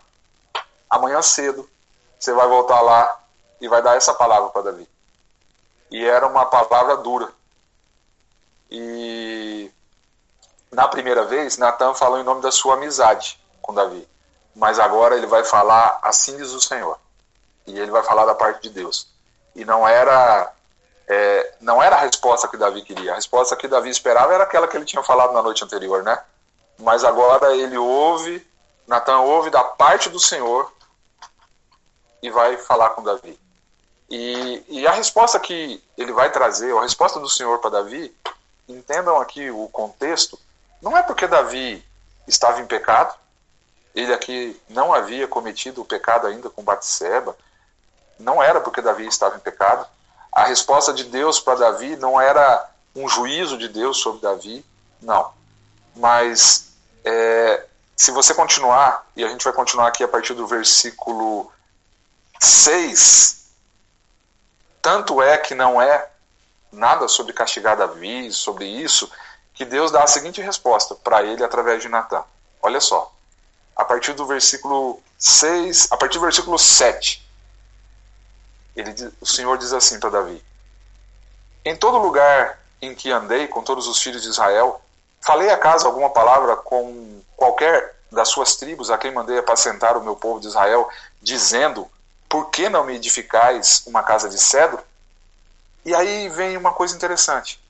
[0.89, 1.69] amanhã cedo
[2.17, 3.15] você vai voltar lá
[3.61, 4.89] e vai dar essa palavra para Davi.
[5.91, 7.31] E era uma palavra dura.
[8.71, 9.71] E
[10.71, 14.07] na primeira vez, Natan falou em nome da sua amizade com Davi.
[14.55, 16.97] Mas agora ele vai falar assim diz o Senhor.
[17.67, 19.07] E ele vai falar da parte de Deus.
[19.55, 20.51] E não era
[21.07, 23.11] é, não era a resposta que Davi queria.
[23.11, 26.17] A resposta que Davi esperava era aquela que ele tinha falado na noite anterior, né?
[26.79, 28.45] Mas agora ele ouve,
[28.87, 30.71] Natan ouve da parte do Senhor
[32.21, 33.39] e vai falar com Davi.
[34.09, 38.15] E, e a resposta que ele vai trazer, a resposta do Senhor para Davi,
[38.67, 40.39] entendam aqui o contexto,
[40.81, 41.83] não é porque Davi
[42.27, 43.15] estava em pecado,
[43.95, 47.35] ele aqui não havia cometido o pecado ainda com Batseba,
[48.19, 49.87] não era porque Davi estava em pecado.
[50.31, 54.65] A resposta de Deus para Davi não era um juízo de Deus sobre Davi,
[55.01, 55.31] não.
[55.95, 56.67] Mas
[57.05, 61.51] é, se você continuar, e a gente vai continuar aqui a partir do versículo
[62.39, 63.45] 6,
[64.81, 66.09] tanto é que não é
[66.71, 69.09] nada sobre castigar Davi, sobre isso,
[69.53, 72.23] que Deus dá a seguinte resposta para ele através de Natan.
[72.61, 73.14] Olha só.
[73.75, 77.25] A partir do versículo 6, a partir do versículo 7,
[78.75, 80.43] ele, o Senhor diz assim para Davi:
[81.63, 84.81] Em todo lugar em que andei com todos os filhos de Israel,
[85.21, 90.15] falei acaso alguma palavra com qualquer das suas tribos a quem mandei apacentar o meu
[90.15, 90.89] povo de Israel,
[91.21, 91.89] dizendo:
[92.29, 94.83] Por que não me edificais uma casa de cedro?
[95.83, 97.63] E aí vem uma coisa interessante.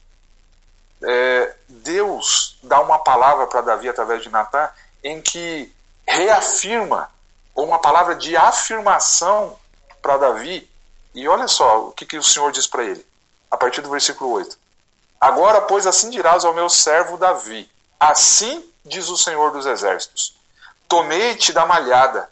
[1.04, 4.70] É, Deus dá uma palavra para Davi através de Natan
[5.04, 5.75] em que
[6.08, 7.10] reafirma,
[7.54, 9.58] ou uma palavra de afirmação
[10.02, 10.70] para Davi.
[11.14, 13.06] E olha só o que, que o Senhor diz para ele,
[13.50, 14.58] a partir do versículo 8.
[15.20, 20.36] Agora, pois, assim dirás ao meu servo Davi: Assim diz o Senhor dos Exércitos:
[20.88, 22.30] Tomei-te da malhada,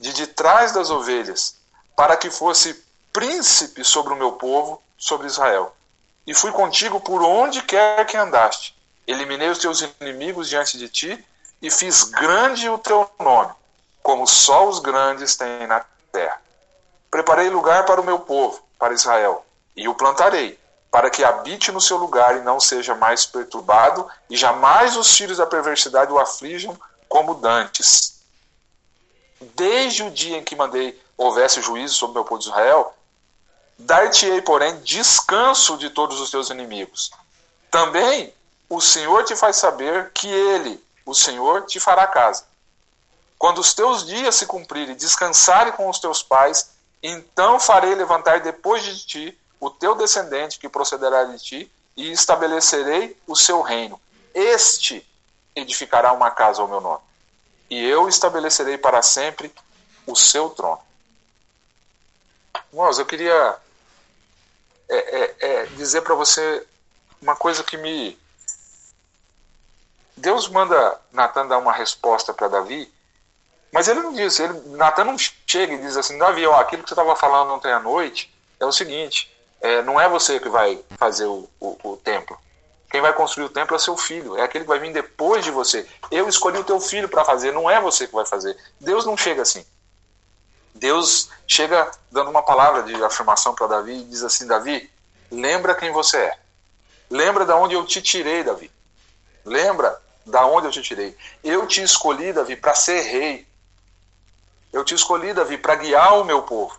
[0.00, 1.56] de de trás das ovelhas,
[1.94, 2.82] para que fosse
[3.12, 5.76] príncipe sobre o meu povo sobre Israel.
[6.26, 8.74] E fui contigo por onde quer que andaste.
[9.06, 11.24] Eliminei os teus inimigos diante de ti
[11.62, 13.52] e fiz grande o teu nome,
[14.02, 16.40] como só os grandes têm na terra.
[17.10, 19.46] Preparei lugar para o meu povo, para Israel,
[19.76, 20.58] e o plantarei,
[20.90, 25.38] para que habite no seu lugar e não seja mais perturbado, e jamais os filhos
[25.38, 26.76] da perversidade o aflijam
[27.08, 28.20] como dantes.
[29.54, 32.94] Desde o dia em que mandei houvesse juízo sobre o meu povo de Israel,
[33.78, 37.10] Dar-te-ei, porém, descanso de todos os teus inimigos.
[37.70, 38.32] Também
[38.68, 42.44] o Senhor te faz saber que Ele, o Senhor, te fará casa.
[43.38, 46.70] Quando os teus dias se cumprirem, descansarem com os teus pais,
[47.02, 53.16] então farei levantar depois de ti o teu descendente que procederá de ti, e estabelecerei
[53.26, 54.00] o seu reino.
[54.34, 55.06] Este
[55.54, 57.02] edificará uma casa ao meu nome,
[57.68, 59.52] e eu estabelecerei para sempre
[60.06, 60.80] o seu trono.
[62.72, 63.56] Irmãos, eu queria
[64.88, 66.66] é, é, é dizer para você
[67.20, 68.18] uma coisa que me.
[70.22, 72.88] Deus manda Natan dar uma resposta para Davi,
[73.72, 76.88] mas ele não diz, ele, Natan não chega e diz assim, Davi, ó, aquilo que
[76.88, 80.80] você estava falando ontem à noite é o seguinte, é, não é você que vai
[80.96, 82.38] fazer o, o, o templo.
[82.88, 85.50] Quem vai construir o templo é seu filho, é aquele que vai vir depois de
[85.50, 85.88] você.
[86.08, 88.56] Eu escolhi o teu filho para fazer, não é você que vai fazer.
[88.78, 89.66] Deus não chega assim.
[90.72, 94.88] Deus chega dando uma palavra de afirmação para Davi e diz assim: Davi,
[95.32, 96.38] lembra quem você é.
[97.10, 98.70] Lembra da onde eu te tirei, Davi.
[99.44, 101.16] Lembra da onde eu te tirei.
[101.42, 103.46] Eu te escolhi, Davi, para ser rei.
[104.72, 106.78] Eu te escolhi, Davi, para guiar o meu povo.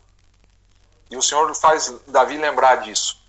[1.10, 3.22] E o Senhor faz Davi lembrar disso.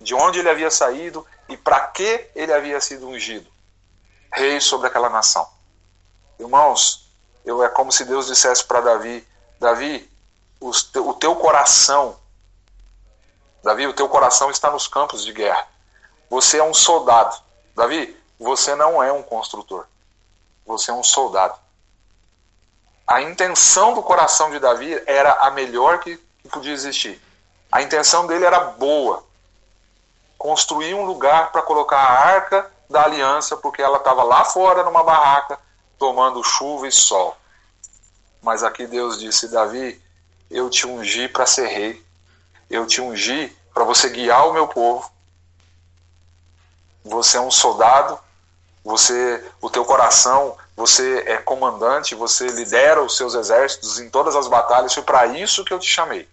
[0.00, 3.50] De onde ele havia saído e para que ele havia sido ungido.
[4.32, 5.48] Rei sobre aquela nação.
[6.38, 7.08] Irmãos,
[7.44, 9.26] eu, é como se Deus dissesse para Davi:
[9.58, 10.10] Davi,
[10.60, 12.18] o teu coração,
[13.62, 15.66] Davi, o teu coração está nos campos de guerra.
[16.28, 17.34] Você é um soldado.
[17.74, 19.86] Davi, você não é um construtor.
[20.66, 21.54] Você é um soldado.
[23.06, 26.16] A intenção do coração de Davi era a melhor que
[26.50, 27.20] podia existir.
[27.70, 29.24] A intenção dele era boa.
[30.38, 35.02] Construir um lugar para colocar a arca da aliança, porque ela estava lá fora numa
[35.02, 35.58] barraca,
[35.98, 37.36] tomando chuva e sol.
[38.42, 40.00] Mas aqui Deus disse: Davi,
[40.50, 42.04] eu te ungi para ser rei.
[42.70, 45.10] Eu te ungi para você guiar o meu povo.
[47.04, 48.18] Você é um soldado,
[48.82, 54.48] você, o teu coração, você é comandante, você lidera os seus exércitos em todas as
[54.48, 54.94] batalhas.
[54.94, 56.28] Foi para isso que eu te chamei.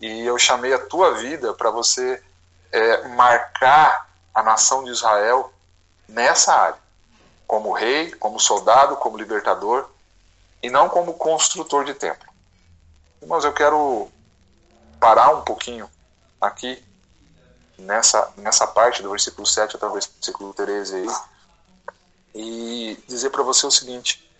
[0.00, 2.22] E eu chamei a tua vida para você
[2.72, 5.52] é, marcar a nação de Israel
[6.08, 6.78] nessa área,
[7.46, 9.88] como rei, como soldado, como libertador,
[10.62, 12.28] e não como construtor de templo.
[13.26, 14.10] Mas eu quero
[15.00, 15.90] parar um pouquinho
[16.40, 16.82] aqui
[17.78, 21.08] nessa, nessa parte do versículo 7 até o versículo 13 aí,
[22.34, 24.30] e dizer para você o seguinte: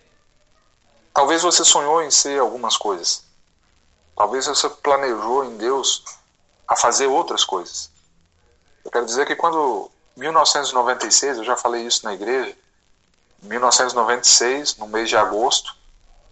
[1.15, 3.25] talvez você sonhou em ser algumas coisas,
[4.17, 6.05] talvez você planejou em Deus
[6.67, 7.91] a fazer outras coisas.
[8.85, 12.57] Eu quero dizer que quando 1996, eu já falei isso na igreja,
[13.43, 15.77] 1996, no mês de agosto,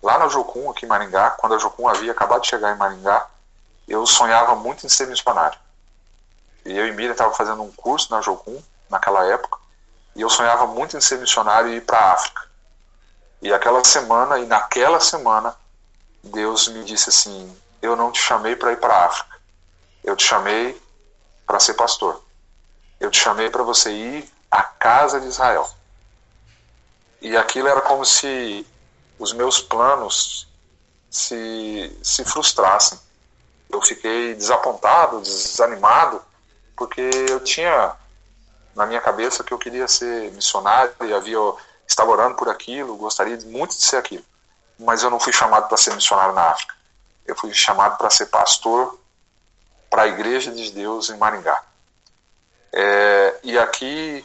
[0.02, 3.28] lá na Jocum, aqui em Maringá, quando a Jocum havia acabado de chegar em Maringá,
[3.86, 5.58] eu sonhava muito em ser missionário.
[6.74, 9.58] Eu e Miriam estava fazendo um curso na Jocum, naquela época,
[10.14, 12.42] e eu sonhava muito em ser missionário e ir para a África.
[13.42, 15.54] E aquela semana, e naquela semana,
[16.24, 19.36] Deus me disse assim: Eu não te chamei para ir para a África.
[20.02, 20.80] Eu te chamei
[21.46, 22.22] para ser pastor.
[22.98, 25.68] Eu te chamei para você ir à casa de Israel.
[27.20, 28.66] E aquilo era como se
[29.18, 30.48] os meus planos
[31.10, 32.98] se, se frustrassem.
[33.70, 36.22] Eu fiquei desapontado, desanimado,
[36.76, 37.94] porque eu tinha
[38.74, 41.38] na minha cabeça que eu queria ser missionário e havia
[41.88, 44.24] estava orando por aquilo, gostaria muito de ser aquilo.
[44.78, 46.74] Mas eu não fui chamado para ser missionário na África.
[47.24, 48.98] Eu fui chamado para ser pastor
[49.88, 51.62] para a Igreja de Deus em Maringá.
[52.72, 54.24] É, e aqui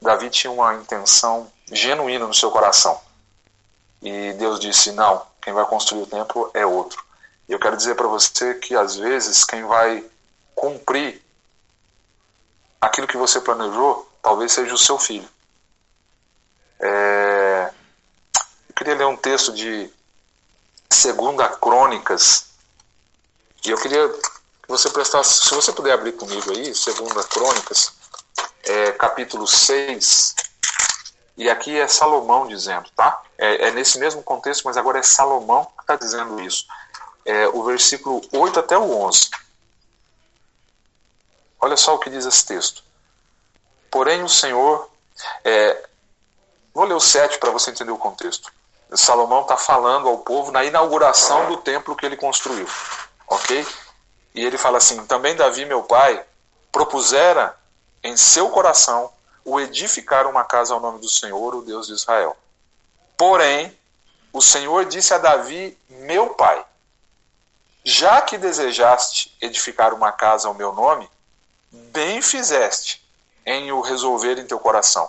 [0.00, 3.00] Davi tinha uma intenção genuína no seu coração.
[4.02, 7.04] E Deus disse: Não, quem vai construir o templo é outro.
[7.48, 10.04] E eu quero dizer para você que às vezes quem vai
[10.54, 11.22] cumprir
[12.80, 15.28] aquilo que você planejou talvez seja o seu filho.
[16.78, 17.70] É...
[18.68, 19.90] Eu queria ler um texto de
[20.88, 22.46] Segunda Crônicas
[23.64, 27.92] e eu queria que você prestasse, se você puder abrir comigo aí, Segunda Crônicas,
[28.64, 30.34] é, capítulo 6,
[31.36, 33.22] e aqui é Salomão dizendo, tá?
[33.36, 36.66] É, é nesse mesmo contexto, mas agora é Salomão que está dizendo isso.
[37.24, 39.30] É, o versículo 8 até o 11.
[41.60, 42.82] Olha só o que diz esse texto.
[43.90, 44.88] Porém, o Senhor.
[45.44, 45.88] É,
[46.72, 48.50] vou ler o 7 para você entender o contexto.
[48.94, 52.66] Salomão está falando ao povo na inauguração do templo que ele construiu.
[53.26, 53.66] Ok?
[54.34, 56.24] E ele fala assim: Também Davi, meu pai,
[56.72, 57.56] propusera
[58.02, 59.12] em seu coração
[59.44, 62.36] o edificar uma casa ao nome do Senhor, o Deus de Israel.
[63.16, 63.76] Porém,
[64.32, 66.64] o Senhor disse a Davi, meu pai:
[67.84, 71.08] Já que desejaste edificar uma casa ao meu nome,
[71.70, 73.02] bem fizeste
[73.44, 75.08] em o resolver em teu coração.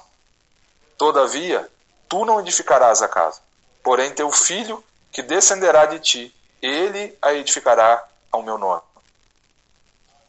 [0.98, 1.70] Todavia,
[2.08, 3.40] tu não edificarás a casa,
[3.84, 8.82] porém teu filho, que descenderá de ti, ele a edificará ao meu nome.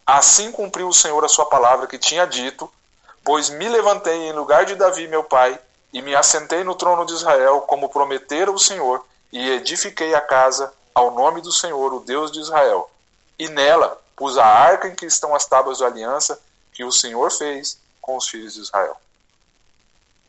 [0.04, 2.70] Assim cumpriu o Senhor a sua palavra que tinha dito
[3.24, 5.58] Pois me levantei em lugar de Davi, meu pai,
[5.92, 10.72] e me assentei no trono de Israel, como prometera o Senhor, e edifiquei a casa
[10.94, 12.90] ao nome do Senhor, o Deus de Israel.
[13.38, 16.40] E nela pus a arca em que estão as tábuas da aliança
[16.72, 18.96] que o Senhor fez com os filhos de Israel.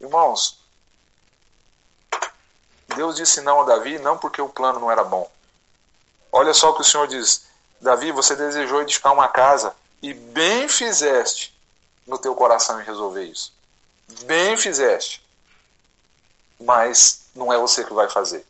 [0.02, 0.58] Irmãos,
[2.96, 5.30] Deus disse não a Davi, não porque o plano não era bom.
[6.32, 7.46] Olha só o que o Senhor diz:
[7.80, 11.56] Davi, você desejou edificar uma casa e bem fizeste
[12.08, 13.54] no teu coração em resolver isso.
[14.24, 15.24] Bem fizeste.
[16.60, 18.44] Mas não é você que vai fazer.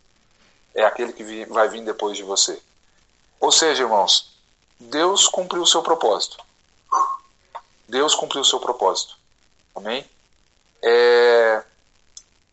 [0.74, 2.62] é aquele que vai vir depois de você.
[3.41, 4.32] Ou seja, irmãos,
[4.80, 6.38] Deus cumpriu o seu propósito.
[7.88, 9.15] Deus cumpriu o seu propósito.
[9.76, 10.05] Amém?
[10.82, 11.63] É,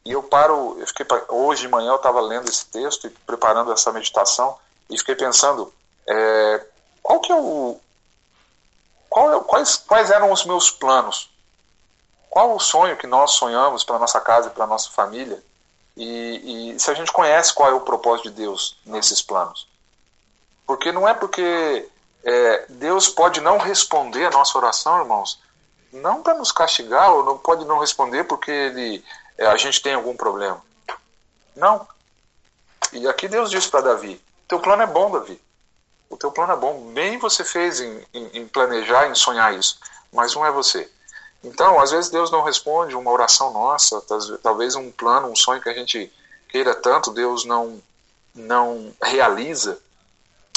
[0.05, 3.73] e eu paro, eu fiquei, hoje de manhã eu estava lendo esse texto e preparando
[3.73, 4.57] essa meditação
[4.89, 5.73] e fiquei pensando
[6.07, 6.67] é,
[7.03, 7.79] qual que é o
[9.09, 11.29] qual é, quais, quais eram os meus planos
[12.31, 15.43] qual o sonho que nós sonhamos para nossa casa e para nossa família
[15.97, 19.69] e, e, se a gente conhece qual é o propósito de Deus nesses planos
[20.67, 21.89] porque não é porque
[22.25, 25.41] é, Deus pode não responder a nossa oração irmãos
[25.93, 29.05] não para nos castigar ou não pode não responder porque ele
[29.37, 30.63] é, a gente tem algum problema.
[31.57, 31.87] Não.
[32.93, 35.41] E aqui Deus diz para Davi: teu plano é bom, Davi.
[36.09, 36.93] O teu plano é bom.
[36.93, 39.79] Bem você fez em, em, em planejar, em sonhar isso,
[40.13, 40.91] mas não é você.
[41.43, 44.03] Então, às vezes Deus não responde uma oração nossa,
[44.43, 46.13] talvez um plano, um sonho que a gente
[46.49, 47.81] queira tanto, Deus não
[48.33, 49.81] não realiza,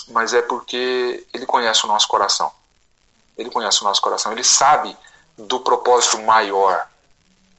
[0.10, 2.52] mas é porque Ele conhece o nosso coração.
[3.38, 4.32] Ele conhece o nosso coração.
[4.32, 4.96] Ele sabe
[5.38, 6.88] do propósito maior,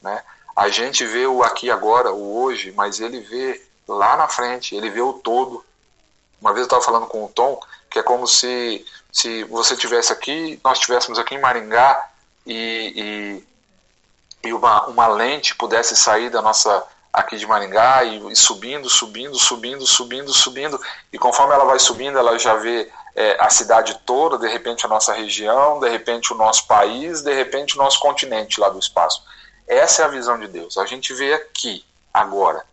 [0.00, 0.22] né?
[0.54, 4.88] A gente vê o aqui agora, o hoje, mas ele vê lá na frente, ele
[4.88, 5.64] vê o todo.
[6.40, 7.60] Uma vez eu estava falando com o Tom
[7.94, 12.10] que é como se, se você tivesse aqui, nós estivéssemos aqui em Maringá
[12.44, 13.44] e,
[14.42, 16.84] e, e, uma, uma lente pudesse sair da nossa
[17.14, 20.80] aqui de Maringá e, e, subindo, subindo, subindo, subindo, subindo
[21.12, 24.88] e conforme ela vai subindo, ela já vê é, a cidade toda, de repente a
[24.88, 29.22] nossa região, de repente o nosso país, de repente o nosso continente lá do espaço.
[29.66, 30.76] Essa é a visão de Deus.
[30.76, 32.66] A gente vê aqui, agora,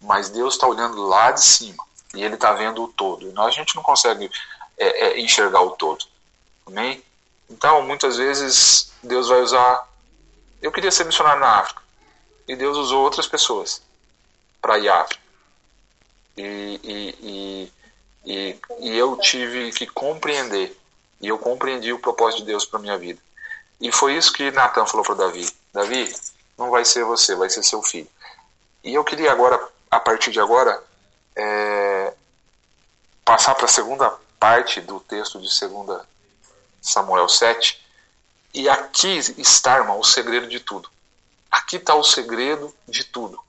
[0.00, 1.82] mas Deus está olhando lá de cima
[2.14, 3.26] e Ele está vendo o todo.
[3.26, 4.30] E nós, a gente não consegue
[4.76, 6.04] é, é, enxergar o todo.
[6.66, 7.02] Amém?
[7.48, 9.88] Então, muitas vezes, Deus vai usar.
[10.60, 11.82] Eu queria ser missionário na África.
[12.48, 13.82] E Deus usou outras pessoas
[14.60, 15.22] para África.
[16.36, 17.72] E, e, e,
[18.24, 20.78] e, e eu tive que compreender.
[21.20, 23.20] E eu compreendi o propósito de Deus para minha vida.
[23.80, 25.48] E foi isso que Natan falou para Davi.
[25.72, 26.14] Davi,
[26.56, 28.08] não vai ser você, vai ser seu filho.
[28.82, 30.82] E eu queria agora, a partir de agora,
[31.34, 32.14] é,
[33.24, 36.00] passar para a segunda parte do texto de 2
[36.80, 37.84] Samuel 7.
[38.54, 40.88] E aqui está, irmão, o segredo de tudo.
[41.50, 43.40] Aqui está o segredo de tudo.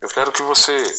[0.00, 0.92] Eu quero que você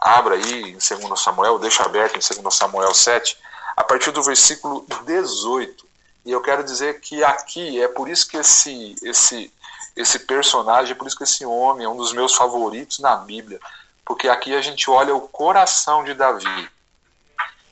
[0.00, 3.38] abra aí em 2 Samuel, deixa aberto em 2 Samuel 7,
[3.76, 5.86] a partir do versículo 18.
[6.24, 9.52] E eu quero dizer que aqui é por isso que esse, esse,
[9.96, 13.60] esse personagem, por isso que esse homem é um dos meus favoritos na Bíblia,
[14.04, 16.70] porque aqui a gente olha o coração de Davi.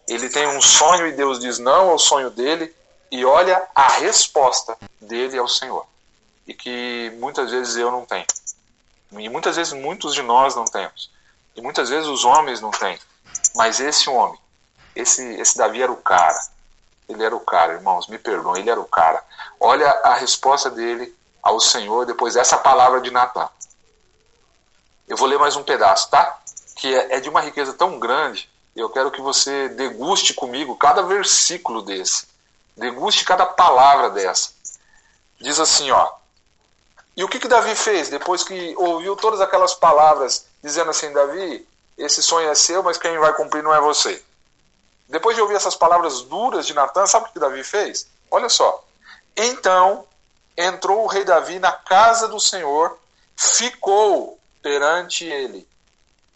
[0.08, 2.74] Ele tem um sonho e Deus diz não ao sonho dele
[3.10, 5.86] e olha a resposta dele ao Senhor.
[6.46, 8.26] E que muitas vezes eu não tenho.
[9.12, 11.10] E muitas vezes muitos de nós não temos.
[11.54, 12.98] E muitas vezes os homens não têm.
[13.54, 14.38] Mas esse homem,
[14.96, 16.38] esse, esse Davi era o cara.
[17.08, 19.22] Ele era o cara, irmãos, me perdoem, ele era o cara.
[19.60, 23.48] Olha a resposta dele ao Senhor depois dessa palavra de Natan.
[25.06, 26.38] Eu vou ler mais um pedaço, tá?
[26.76, 28.48] Que é, é de uma riqueza tão grande.
[28.74, 32.26] Eu quero que você deguste comigo cada versículo desse.
[32.76, 34.52] Deguste cada palavra dessa.
[35.38, 36.12] Diz assim, ó.
[37.16, 41.66] E o que, que Davi fez depois que ouviu todas aquelas palavras dizendo assim, Davi,
[41.98, 44.22] esse sonho é seu, mas quem vai cumprir não é você.
[45.08, 48.06] Depois de ouvir essas palavras duras de Natan, sabe o que Davi fez?
[48.30, 48.82] Olha só.
[49.36, 50.06] Então
[50.56, 52.98] entrou o rei Davi na casa do Senhor,
[53.36, 55.68] ficou perante ele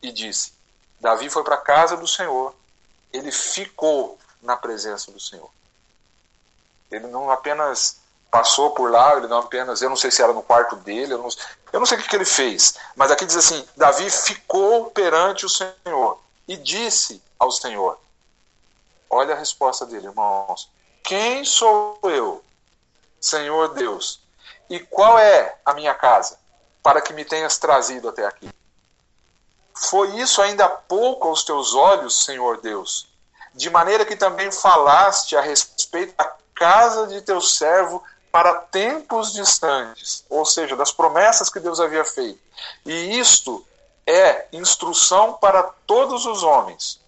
[0.03, 0.53] e disse:
[1.01, 2.55] Davi foi para a casa do Senhor,
[3.13, 5.51] ele ficou na presença do Senhor.
[6.91, 7.99] Ele não apenas
[8.37, 11.19] passou por lá, ele não apenas, eu não sei se era no quarto dele, eu
[11.19, 11.29] não,
[11.73, 15.47] eu não sei o que, que ele fez, mas aqui diz assim: Davi ficou perante
[15.47, 17.99] o Senhor e disse ao Senhor:
[19.09, 20.69] Olha a resposta dele, irmãos.
[21.03, 22.45] Quem sou eu
[23.19, 24.21] Senhor Deus,
[24.69, 26.39] e qual é a minha casa,
[26.83, 28.51] para que me tenhas trazido até aqui?
[29.75, 33.09] Foi isso ainda pouco aos teus olhos, Senhor Deus,
[33.55, 38.03] de maneira que também falaste a respeito da casa de teu servo
[38.37, 42.39] para tempos distantes, ou seja, das promessas que Deus havia feito.
[42.85, 43.67] E isto
[44.07, 47.01] é instrução para todos os homens,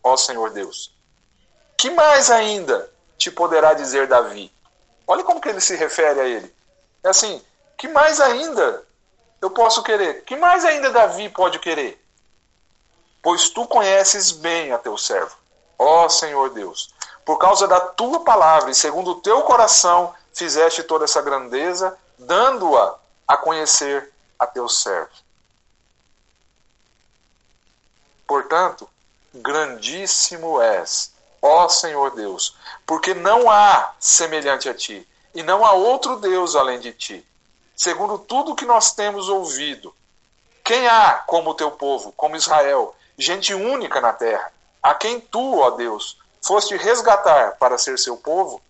[0.00, 0.94] ó Senhor Deus.
[1.76, 4.52] Que mais ainda te poderá dizer Davi?
[5.08, 6.54] Olha como que ele se refere a ele.
[7.02, 7.42] É assim,
[7.76, 8.86] que mais ainda
[9.42, 10.22] eu posso querer?
[10.22, 12.00] Que mais ainda Davi pode querer?
[13.20, 15.34] Pois tu conheces bem a teu servo,
[15.76, 16.94] ó Senhor Deus.
[17.24, 22.98] Por causa da tua palavra e segundo o teu coração fizeste toda essa grandeza, dando-a
[23.26, 25.10] a conhecer a teu servo.
[28.26, 28.86] Portanto,
[29.34, 31.10] grandíssimo és,
[31.40, 36.80] ó Senhor Deus, porque não há semelhante a ti, e não há outro Deus além
[36.80, 37.26] de ti.
[37.74, 39.94] Segundo tudo que nós temos ouvido,
[40.62, 45.60] quem há como o teu povo, como Israel, gente única na terra, a quem tu,
[45.60, 48.60] ó Deus, foste resgatar para ser seu povo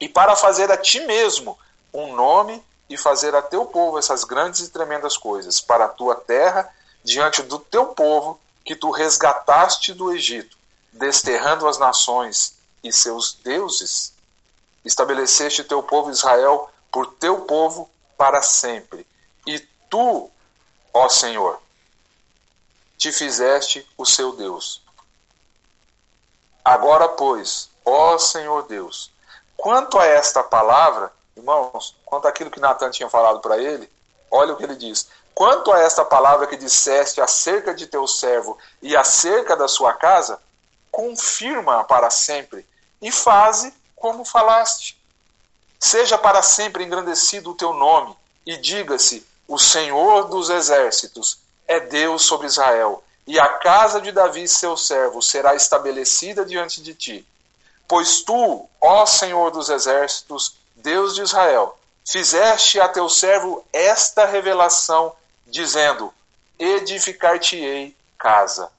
[0.00, 1.58] e para fazer a ti mesmo
[1.92, 6.14] um nome e fazer a teu povo essas grandes e tremendas coisas para a tua
[6.14, 6.68] terra
[7.02, 10.56] diante do teu povo que tu resgataste do Egito,
[10.92, 14.12] desterrando as nações e seus deuses,
[14.84, 19.06] estabeleceste teu povo Israel por teu povo para sempre.
[19.46, 19.58] E
[19.90, 20.30] tu,
[20.92, 21.60] ó Senhor,
[22.96, 24.82] te fizeste o seu Deus.
[26.64, 29.10] Agora, pois, ó Senhor Deus,
[29.56, 33.90] quanto a esta palavra, irmãos, quanto àquilo que Natan tinha falado para ele,
[34.30, 35.08] olha o que ele diz.
[35.34, 40.40] Quanto a esta palavra que disseste acerca de teu servo e acerca da sua casa,
[40.90, 42.66] confirma para sempre
[43.02, 44.96] e faze como falaste.
[45.80, 52.22] Seja para sempre engrandecido o teu nome e diga-se: o Senhor dos exércitos é Deus
[52.22, 57.26] sobre Israel, e a casa de Davi, seu servo, será estabelecida diante de ti.
[57.86, 65.14] Pois tu, ó Senhor dos exércitos, Deus de Israel, fizeste a teu servo esta revelação
[65.46, 66.12] dizendo:
[66.58, 68.70] Edificar-te-ei casa.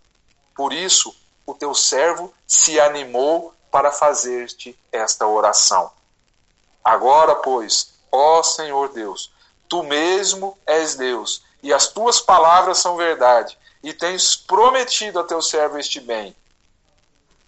[0.55, 5.91] Por isso, o teu servo se animou para fazer-te esta oração.
[6.83, 9.31] Agora, pois, ó Senhor Deus,
[9.67, 15.41] tu mesmo és Deus, e as tuas palavras são verdade, e tens prometido a teu
[15.41, 16.35] servo este bem.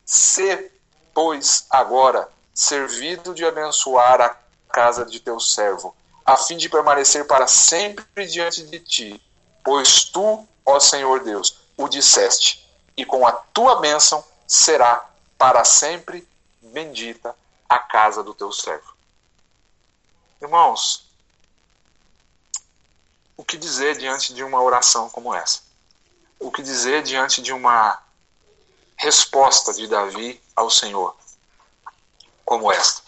[0.06, 0.72] Se,
[1.18, 4.38] pois, agora servido de abençoar a
[4.72, 9.24] casa de teu servo, a fim de permanecer para sempre diante de ti,
[9.64, 12.64] pois tu, ó Senhor Deus, o disseste,
[12.96, 15.10] e com a tua bênção será
[15.40, 16.28] para sempre
[16.62, 17.36] bendita
[17.68, 18.96] a casa do teu servo.
[20.40, 21.10] Irmãos,
[23.36, 25.62] o que dizer diante de uma oração como essa?
[26.40, 28.04] O que dizer diante de uma
[28.96, 31.16] resposta de Davi ao Senhor
[32.44, 33.04] como esta?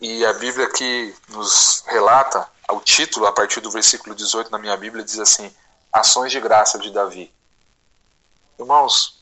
[0.00, 4.76] E a Bíblia que nos relata, o título, a partir do versículo 18 na minha
[4.76, 5.54] Bíblia, diz assim:
[5.92, 7.32] Ações de graça de Davi.
[8.58, 9.18] Irmãos,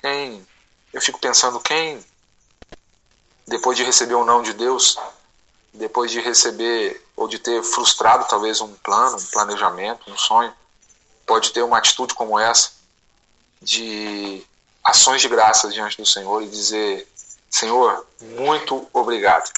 [0.00, 0.46] quem.
[0.92, 2.04] Eu fico pensando, quem,
[3.46, 4.96] depois de receber o não de Deus,
[5.72, 10.54] depois de receber ou de ter frustrado talvez um plano, um planejamento, um sonho,
[11.26, 12.72] pode ter uma atitude como essa,
[13.64, 14.46] de
[14.84, 17.08] ações de graças diante do Senhor e dizer:
[17.50, 19.50] Senhor, muito obrigado,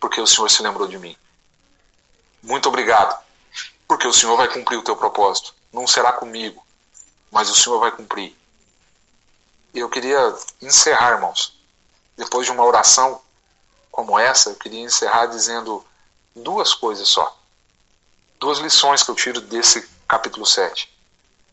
[0.00, 1.16] porque o Senhor se lembrou de mim.
[2.42, 3.16] Muito obrigado,
[3.86, 5.54] porque o Senhor vai cumprir o teu propósito.
[5.72, 6.64] Não será comigo,
[7.30, 8.36] mas o Senhor vai cumprir.
[9.74, 11.58] E eu queria encerrar, irmãos,
[12.16, 13.20] depois de uma oração
[13.90, 15.84] como essa, eu queria encerrar dizendo
[16.34, 17.38] duas coisas só.
[18.40, 20.92] Duas lições que eu tiro desse capítulo 7.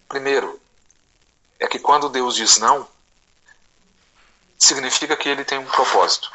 [0.07, 0.59] Primeiro,
[1.59, 2.87] é que quando Deus diz não,
[4.57, 6.31] significa que ele tem um propósito.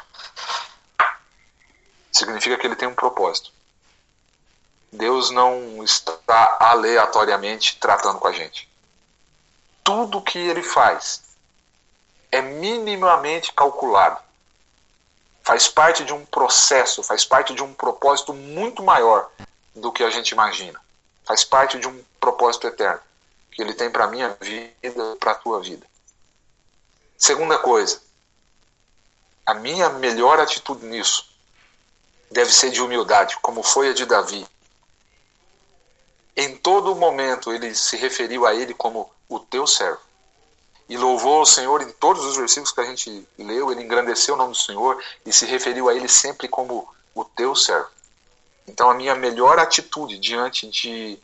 [2.11, 3.51] Significa que ele tem um propósito.
[4.91, 8.69] Deus não está aleatoriamente tratando com a gente.
[9.83, 11.23] Tudo que ele faz
[12.31, 14.23] é minimamente calculado.
[15.43, 19.29] Faz parte de um processo, faz parte de um propósito muito maior
[19.75, 20.79] do que a gente imagina.
[21.23, 23.01] Faz parte de um propósito eterno
[23.55, 25.87] que ele tem para a minha vida, para a tua vida.
[27.17, 28.01] Segunda coisa,
[29.45, 31.29] a minha melhor atitude nisso
[32.29, 34.45] deve ser de humildade, como foi a de Davi.
[36.35, 40.01] Em todo momento ele se referiu a ele como o teu servo.
[40.89, 44.37] E louvou o Senhor em todos os versículos que a gente leu, ele engrandeceu o
[44.37, 47.87] nome do Senhor e se referiu a ele sempre como o teu servo.
[48.67, 51.17] Então a minha melhor atitude diante de,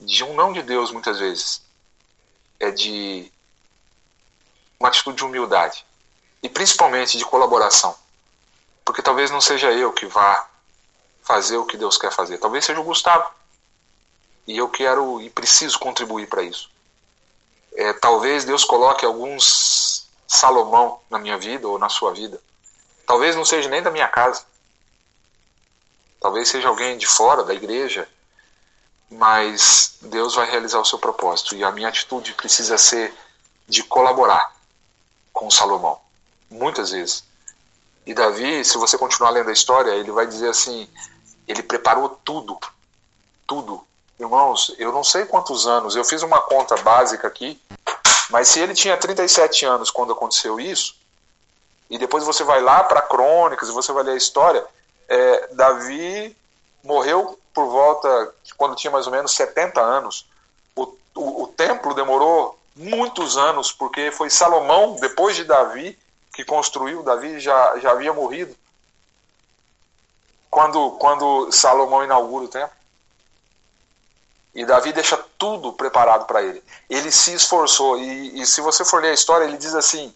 [0.00, 1.62] de um não de Deus, muitas vezes,
[2.58, 3.30] é de
[4.78, 5.84] uma atitude de humildade
[6.42, 7.96] e principalmente de colaboração.
[8.84, 10.48] Porque talvez não seja eu que vá
[11.22, 13.28] fazer o que Deus quer fazer, talvez seja o Gustavo.
[14.46, 16.70] E eu quero e preciso contribuir para isso.
[17.74, 22.40] É, talvez Deus coloque alguns Salomão na minha vida ou na sua vida.
[23.06, 24.44] Talvez não seja nem da minha casa.
[26.20, 28.08] Talvez seja alguém de fora da igreja.
[29.10, 31.54] Mas Deus vai realizar o seu propósito.
[31.54, 33.14] E a minha atitude precisa ser
[33.68, 34.54] de colaborar
[35.32, 36.00] com Salomão
[36.50, 37.24] muitas vezes.
[38.04, 40.88] E Davi, se você continuar lendo a história, ele vai dizer assim:
[41.46, 42.58] ele preparou tudo,
[43.46, 43.86] tudo
[44.18, 47.60] Irmãos, eu não sei quantos anos, eu fiz uma conta básica aqui,
[48.30, 50.96] mas se ele tinha 37 anos quando aconteceu isso,
[51.90, 54.64] e depois você vai lá para Crônicas e você vai ler a história,
[55.06, 56.34] é, Davi
[56.82, 60.26] morreu por volta, quando tinha mais ou menos 70 anos.
[60.76, 60.82] O,
[61.14, 65.98] o, o templo demorou muitos anos, porque foi Salomão, depois de Davi,
[66.34, 68.54] que construiu, Davi já, já havia morrido.
[70.50, 72.76] Quando, quando Salomão inaugura o templo.
[74.54, 76.62] E Davi deixa tudo preparado para ele.
[76.90, 77.98] Ele se esforçou.
[77.98, 80.14] E, e se você for ler a história, ele diz assim: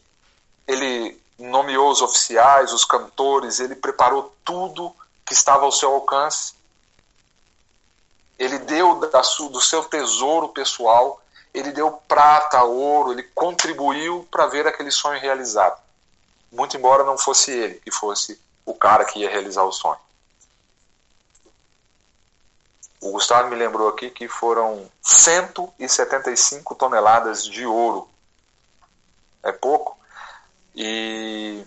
[0.68, 6.59] ele nomeou os oficiais, os cantores, ele preparou tudo que estava ao seu alcance.
[8.40, 11.22] Ele deu da, do seu tesouro pessoal,
[11.52, 15.78] ele deu prata, ouro, ele contribuiu para ver aquele sonho realizado.
[16.50, 19.98] Muito embora não fosse ele que fosse o cara que ia realizar o sonho.
[22.98, 28.08] O Gustavo me lembrou aqui que foram 175 toneladas de ouro.
[29.42, 29.98] É pouco.
[30.74, 31.62] E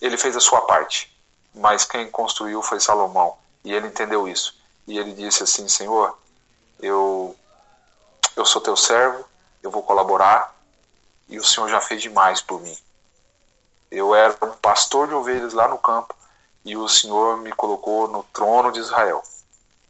[0.00, 1.16] ele fez a sua parte.
[1.54, 3.36] Mas quem construiu foi Salomão.
[3.64, 4.57] E ele entendeu isso.
[4.88, 6.18] E ele disse assim: Senhor,
[6.80, 7.36] eu,
[8.34, 9.22] eu sou teu servo,
[9.62, 10.56] eu vou colaborar.
[11.28, 12.76] E o Senhor já fez demais por mim.
[13.90, 16.16] Eu era um pastor de ovelhas lá no campo.
[16.64, 19.22] E o Senhor me colocou no trono de Israel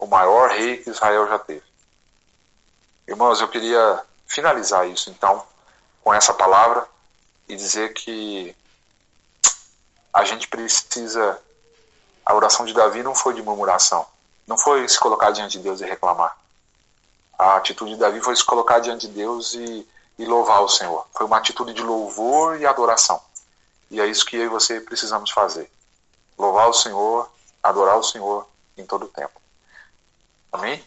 [0.01, 1.63] o maior rei que Israel já teve.
[3.07, 5.47] Irmãos, eu queria finalizar isso então
[6.03, 6.89] com essa palavra
[7.49, 8.55] e dizer que
[10.13, 11.41] a gente precisa.
[12.27, 14.07] A oração de Davi não foi de murmuração,
[14.49, 16.35] não foi se colocar diante de Deus e reclamar.
[17.39, 19.87] A atitude de Davi foi se colocar diante de Deus e,
[20.19, 21.07] e louvar o Senhor.
[21.15, 23.21] Foi uma atitude de louvor e adoração.
[23.91, 25.71] E é isso que eu e você precisamos fazer:
[26.37, 27.31] louvar o Senhor,
[27.63, 29.39] adorar o Senhor em todo o tempo.
[30.51, 30.83] Amém?